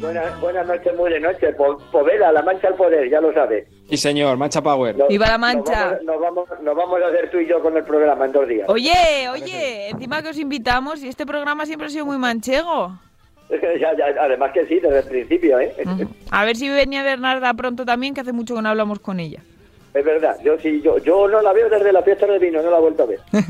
[0.00, 1.52] Buenas, buenas noches, muy de noche.
[1.54, 3.66] Po- Poveda, la mancha al poder, ya lo sabe.
[3.88, 4.96] Sí, señor, Mancha Power.
[4.96, 5.84] Nos- ¡Viva la Nos mancha!
[5.86, 8.46] vamos, nos, vamos, nos vamos a hacer tú y yo con el programa en dos
[8.46, 8.68] días.
[8.68, 12.98] Oye, oye, encima que os invitamos y este programa siempre ha sido muy manchego.
[13.50, 15.74] Ya, ya, además que sí, desde el principio, ¿eh?
[16.30, 19.40] A ver si venía Bernarda pronto también, que hace mucho que no hablamos con ella.
[19.92, 22.70] Es verdad, yo sí, yo, yo no la veo desde la fiesta del vino, no
[22.70, 23.20] la he vuelto a ver.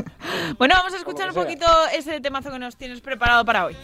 [0.58, 3.76] Bueno, vamos a escuchar un poquito ese temazo que nos tienes preparado para hoy.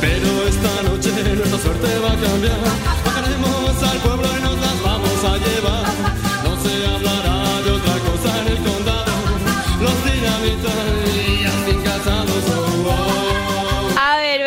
[0.00, 2.93] Pero esta noche nuestra suerte va a cambiar.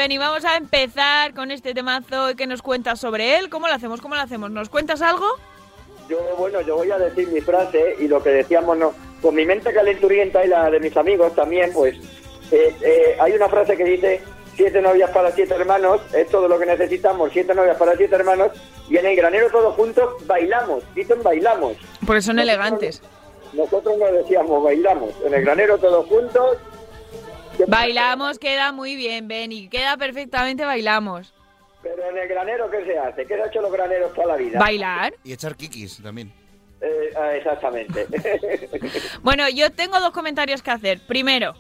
[0.08, 3.50] Benny, vamos a empezar con este temazo que nos cuentas sobre él.
[3.50, 4.00] ¿Cómo lo hacemos?
[4.00, 4.50] ¿Cómo lo hacemos?
[4.50, 5.26] ¿Nos cuentas algo?
[6.08, 9.46] Yo, bueno, yo voy a decir mi frase y lo que decíamos, no, con mi
[9.46, 11.98] mente calenturienta y la de mis amigos también, pues
[12.54, 14.22] eh, eh, hay una frase que dice
[14.56, 18.54] siete novias para siete hermanos, es todo lo que necesitamos, siete novias para siete hermanos,
[18.88, 21.76] y en el granero todos juntos bailamos, dicen bailamos.
[22.06, 23.02] Porque son elegantes.
[23.52, 26.60] Nosotros no decíamos bailamos, en el granero todos juntos.
[27.68, 29.70] Bailamos, queda muy bien, Benny.
[29.70, 31.34] Queda perfectamente, bailamos.
[31.82, 33.26] Pero en el granero, ¿qué se hace?
[33.26, 34.60] ¿Qué se ha hecho los graneros toda la vida?
[34.60, 35.14] Bailar.
[35.24, 36.32] Y echar kikis también.
[36.82, 38.08] Eh, ah, exactamente.
[39.22, 41.00] Bueno, yo tengo dos comentarios que hacer.
[41.08, 41.54] Primero,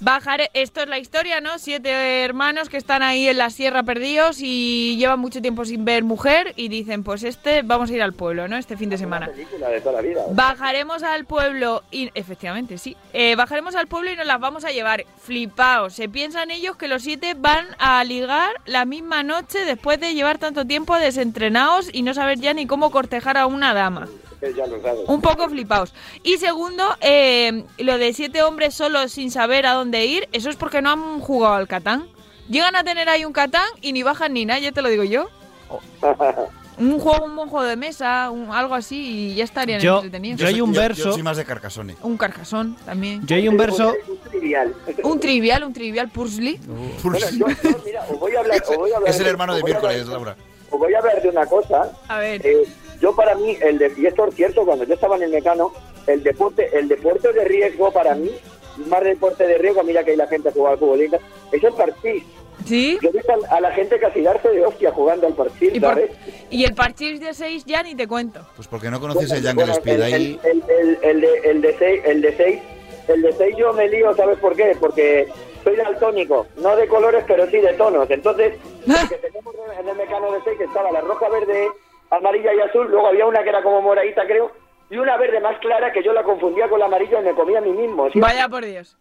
[0.00, 0.50] bajar.
[0.54, 1.58] Esto es la historia, ¿no?
[1.58, 6.04] Siete hermanos que están ahí en la sierra perdidos y llevan mucho tiempo sin ver
[6.04, 8.56] mujer y dicen, pues este, vamos a ir al pueblo, ¿no?
[8.56, 9.28] Este fin de semana.
[9.28, 10.22] de toda la vida.
[10.30, 12.96] Bajaremos al pueblo y efectivamente sí.
[13.12, 15.94] Eh, bajaremos al pueblo y nos las vamos a llevar flipaos.
[15.94, 20.38] Se piensan ellos que los siete van a ligar la misma noche después de llevar
[20.38, 24.08] tanto tiempo desentrenados y no saber ya ni cómo cortejar a una dama.
[24.52, 24.64] Ya.
[25.06, 25.92] Un poco flipaos.
[26.22, 30.56] Y segundo, eh, lo de siete hombres solos sin saber a dónde ir, eso es
[30.56, 32.06] porque no han jugado al Catán.
[32.48, 35.04] Llegan a tener ahí un Catán y ni bajan ni nada, ya te lo digo
[35.04, 35.28] yo.
[36.76, 38.96] Un juego, un buen juego de mesa, un- algo así
[39.30, 40.40] y ya estarían Yo- entretenidos.
[40.40, 41.94] yo hay un Yo- verso- Yo soy más de Carcassonne.
[42.02, 43.24] Un carcasón también.
[43.28, 43.94] Yo hay un verso.
[44.28, 44.74] trivial.
[45.04, 46.58] Un trivial, un trivial Pursley.
[46.66, 47.46] Bueno, yo, yo,
[47.86, 50.34] mira, os voy a hablar, os voy a hablar Es el hermano de miércoles, Laura.
[50.68, 51.92] Os voy a hablar de una cosa.
[52.08, 52.44] A ver.
[52.44, 52.66] Eh,
[53.00, 55.72] yo para mí, el de, y esto es cierto, cuando yo estaba en el mecano,
[56.06, 58.30] el deporte, el deporte de riesgo para mí,
[58.86, 62.24] más deporte de riesgo, mira que hay la gente juega al fútbol, es el parchís.
[62.64, 62.98] ¿Sí?
[63.02, 65.90] Yo he visto a la gente casi darse de hostia jugando al parchís, Y, por-
[65.90, 66.10] ¿sabes?
[66.50, 68.40] y el parchís de 6 ya ni te cuento.
[68.56, 70.40] Pues porque no conoces el Bueno, Jungle Speed el, ahí.
[70.44, 72.62] el, el, el de, el de seis, el de seis,
[73.08, 74.74] el de seis yo me lío, ¿sabes por qué?
[74.80, 75.26] Porque
[75.64, 78.08] soy daltónico, no de colores, pero sí de tonos.
[78.10, 78.54] Entonces,
[78.86, 81.68] lo que tenemos en el mecano de seis que estaba la roja, verde,
[82.16, 84.50] amarilla y azul, luego había una que era como moradita, creo,
[84.90, 87.58] y una verde más clara que yo la confundía con la amarilla y me comía
[87.58, 88.10] a mí mismo.
[88.12, 88.20] ¿sí?
[88.20, 88.96] Vaya por Dios.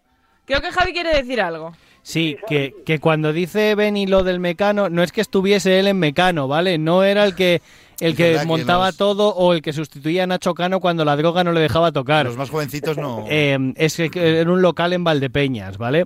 [0.46, 1.72] Creo que Javi quiere decir algo.
[2.02, 5.98] Sí, que, que cuando dice Benny lo del mecano, no es que estuviese él en
[6.00, 6.78] mecano, ¿vale?
[6.78, 7.62] No era el que
[8.02, 11.46] el que montaba los- todo o el que sustituía a Nacho Cano cuando la droga
[11.46, 12.26] no le dejaba tocar.
[12.26, 13.24] Los más jovencitos no.
[13.30, 16.04] Eh, es que que era un local en Valdepeñas, ¿vale?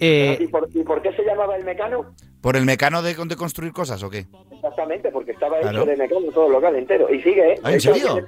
[0.00, 2.12] Eh, ¿Y, por, ¿Y por qué se llamaba el mecano?
[2.40, 4.26] ¿Por el mecano de, de construir cosas o qué?
[4.52, 5.78] Exactamente, porque estaba Claro.
[5.82, 7.12] hecho de mecano todo el local entero.
[7.12, 7.60] Y sigue, ¿eh?
[7.62, 8.18] Ah, ¿en serio?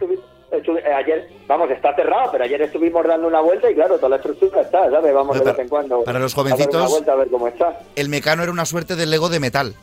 [0.97, 4.63] Ayer, vamos, está cerrado, pero ayer estuvimos dando una vuelta y claro, toda la estructura
[4.63, 5.13] está, ¿sabes?
[5.13, 6.03] Vamos de Para- vez en cuando.
[6.05, 7.79] para los a dar una jovencitos- vuelta a ver cómo está.
[7.97, 9.75] El mecano era una suerte de Lego de metal.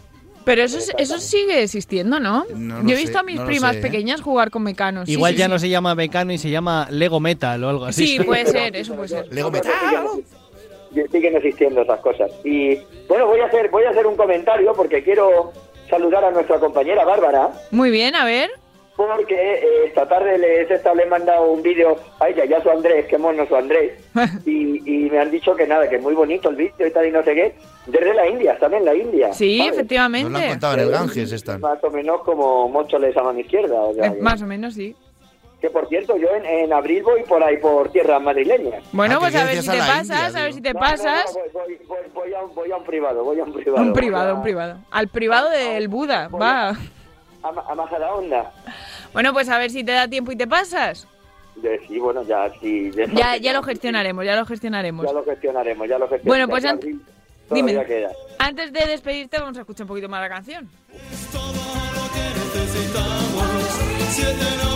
[0.43, 2.45] Pero eso, es- eso sigue existiendo, ¿no?
[2.49, 3.81] Yo he sé, visto a mis no primas sé, ¿eh?
[3.81, 5.05] pequeñas jugar con mecanos.
[5.05, 5.51] Sí, igual sí, ya sí.
[5.51, 8.05] no se llama mecano y se llama Lego Metal o algo así.
[8.07, 9.33] Sí, puede ser, eso puede ser.
[9.33, 9.71] Lego metal.
[11.11, 12.31] Siguen, existiendo esas cosas.
[12.43, 12.75] Y
[13.07, 15.51] bueno, voy a hacer, voy a hacer un comentario porque quiero
[15.89, 17.51] saludar a nuestra compañera Bárbara.
[17.71, 18.49] Muy bien, a ver.
[18.97, 22.63] Porque eh, esta tarde les, esta, le he mandado un vídeo a ella y a
[22.63, 23.91] su Andrés, que mono su Andrés,
[24.45, 27.05] y, y me han dicho que nada, que es muy bonito el vídeo y tal
[27.05, 27.55] y no sé qué,
[27.87, 29.33] desde la India, están en la India.
[29.33, 29.73] Sí, ¿sabes?
[29.73, 30.29] efectivamente.
[30.29, 31.59] Nos lo han contado en el Ganges están.
[31.59, 33.81] Más o menos como Mócholes a mano izquierda.
[33.81, 34.95] o sea, Eh, Más o menos, sí.
[35.61, 38.83] Que, por cierto, yo en, en abril voy por ahí por tierras madrileñas.
[38.91, 40.79] Bueno, Ah, pues que a ver si te pasas, India, a ver si te No,
[40.79, 41.33] no, no, pasas.
[41.33, 43.81] voy, voy- voy- voy a, un- voy a un privado, voy a un privado.
[43.81, 44.77] Un privado, un privado.
[44.91, 46.69] Al privado del Buda, va.
[46.69, 48.51] A, a Majadahonda.
[49.13, 51.07] Bueno, pues a ver si te da tiempo y te pasas.
[51.87, 52.91] Sí, bueno, ya, sí.
[53.13, 55.05] Ya, ya lo gestionaremos, ya lo gestionaremos.
[55.05, 56.25] Ya lo gestionaremos, ya lo gestionaremos.
[56.27, 57.01] Bueno, pues En an- abril
[57.49, 57.85] dime.
[57.85, 58.09] queda.
[58.39, 60.69] Antes de despedirte, vamos a escuchar un poquito más la canción.
[62.53, 64.74] necesitamos siete novias para siete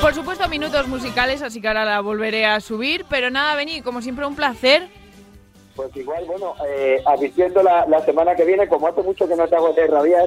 [0.00, 3.06] Por supuesto, minutos musicales, así que ahora la volveré a subir.
[3.08, 4.88] Pero nada, vení, como siempre, un placer.
[5.74, 7.02] Pues igual, bueno, eh,
[7.62, 10.26] la, la semana que viene, como hace mucho que no te hago de rabiar,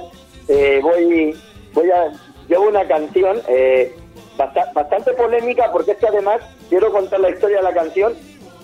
[0.50, 1.34] eh, voy,
[1.74, 2.12] voy a,
[2.50, 3.96] llevo una canción eh,
[4.36, 8.14] basta- bastante polémica, porque es que además quiero contar la historia de la canción,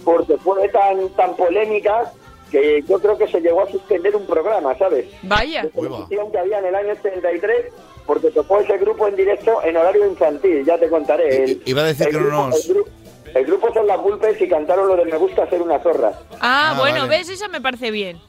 [0.04, 2.12] porque fue tan, tan polémica
[2.52, 5.08] que yo creo que se llegó a suspender un programa, ¿sabes?
[5.24, 5.68] Vaya.
[5.70, 7.66] Televisión que había en el año 73,
[8.06, 11.44] porque tocó ese grupo en directo en horario infantil, ya te contaré.
[11.46, 12.88] El- Iba a decir el que no grupo- nos- El, gru-
[13.34, 16.12] el grupo son las Bulpes y cantaron lo de Me gusta ser una zorra.
[16.40, 17.18] Ah, Ah, bueno, vale.
[17.18, 18.20] ves, esa me parece bien.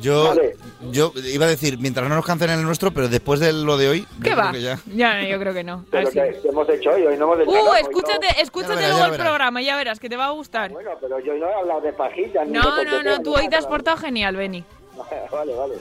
[0.00, 0.56] Yo, Vale.
[0.90, 3.88] yo iba a decir, mientras no nos cancelen el nuestro, pero después de lo de
[3.88, 4.52] hoy, ¿Qué va?
[4.56, 4.78] ya.
[4.94, 5.84] Ya, yo creo que no.
[5.90, 7.02] que, que hemos hecho hoy.
[7.06, 9.26] Hoy no hemos hecho Uh, hoy escúchate, no- escúchate verás, luego el verás.
[9.26, 10.70] programa, ya verás que te va a gustar.
[10.70, 12.48] Bueno, pero yo no he hablado de pajillas.
[12.48, 14.64] No, no, no, ni tú hoy te has portado genial, Beni.
[15.32, 15.74] vale, vale.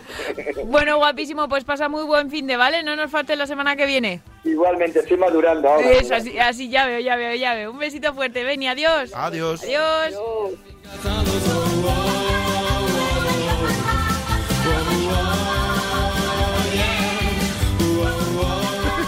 [0.65, 2.83] Bueno, guapísimo, pues pasa muy buen fin de, ¿vale?
[2.83, 4.21] No nos falte la semana que viene.
[4.45, 5.89] Igualmente, estoy madurando ahora.
[5.91, 7.71] Eso, así, así ya veo, ya veo, ya veo.
[7.71, 9.11] Un besito fuerte, Beni, adiós.
[9.13, 9.61] Adiós.
[9.63, 10.13] Adiós.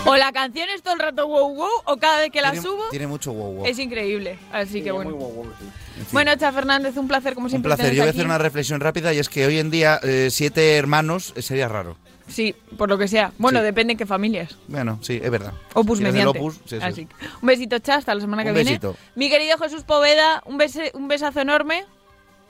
[0.05, 2.65] O la canción es todo el rato wow wow, o cada vez que la Tiene-
[2.67, 3.65] subo Tiene mucho wow, wow.
[3.65, 4.39] es increíble.
[4.51, 5.11] Así que bueno.
[5.11, 6.05] En fin.
[6.11, 7.69] Bueno, Cha Fernández, un placer como Un siempre.
[7.69, 7.85] placer.
[7.85, 10.29] tenerte Yo voy a hacer una reflexión rápida y es que hoy en día eh,
[10.31, 11.97] siete hermanos eh, sería raro.
[12.27, 13.31] Sí, por lo que sea.
[13.37, 13.65] Bueno, Sí.
[13.65, 14.57] depende en qué familias.
[14.67, 15.53] Bueno, sí, es verdad.
[15.73, 16.39] Opus Si mediante.
[16.39, 16.79] Opus, sí, sí.
[16.81, 18.69] Así que, Un besito, Cha, hasta la semana que Un viene.
[18.71, 18.95] besito.
[19.15, 21.85] Mi querido Jesús Poveda, un, bese- un besazo enorme.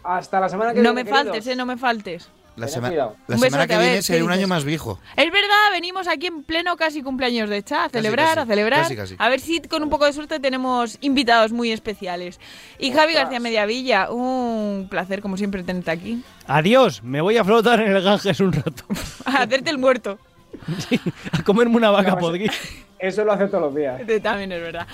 [0.04, 1.04] Hasta la semana que No viene.
[1.04, 1.24] me queridos.
[1.26, 2.30] faltes, eh, no me faltes.
[2.58, 3.16] La, sema- cuidado.
[3.28, 5.00] la Un semana que viene ¿qué seré un año más viejo.
[5.16, 8.82] Es verdad, venimos aquí en pleno casi cumpleaños de Cha, a celebrar, casi, a celebrar.
[8.82, 9.16] casi, casi.
[9.18, 12.40] A ver si con un poco de suerte tenemos invitados muy especiales.
[12.78, 16.22] Y Javi García Mediavilla, un placer como siempre tenerte aquí.
[16.48, 18.84] Adiós, me voy a flotar en el Ganges un rato.
[19.26, 20.20] A hacerte el muerto.
[21.32, 22.52] A comerme una vaca podrida.
[23.02, 24.00] Eso lo hace todos los días.
[24.22, 24.88] También es verdad.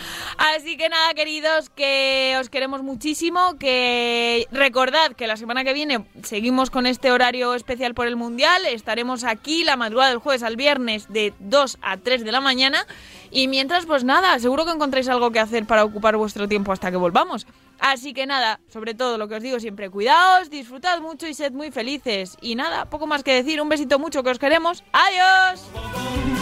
[0.55, 3.57] Así que nada, queridos, que os queremos muchísimo.
[3.59, 8.65] Que recordad que la semana que viene seguimos con este horario especial por el Mundial.
[8.65, 12.85] Estaremos aquí la madrugada del jueves al viernes de 2 a 3 de la mañana.
[13.29, 16.89] Y mientras, pues nada, seguro que encontréis algo que hacer para ocupar vuestro tiempo hasta
[16.91, 17.45] que volvamos.
[17.77, 21.51] Así que nada, sobre todo lo que os digo siempre, cuidaos, disfrutad mucho y sed
[21.51, 22.37] muy felices.
[22.41, 24.83] Y nada, poco más que decir, un besito mucho que os queremos.
[24.93, 26.36] ¡Adiós!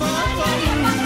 [0.00, 1.03] number.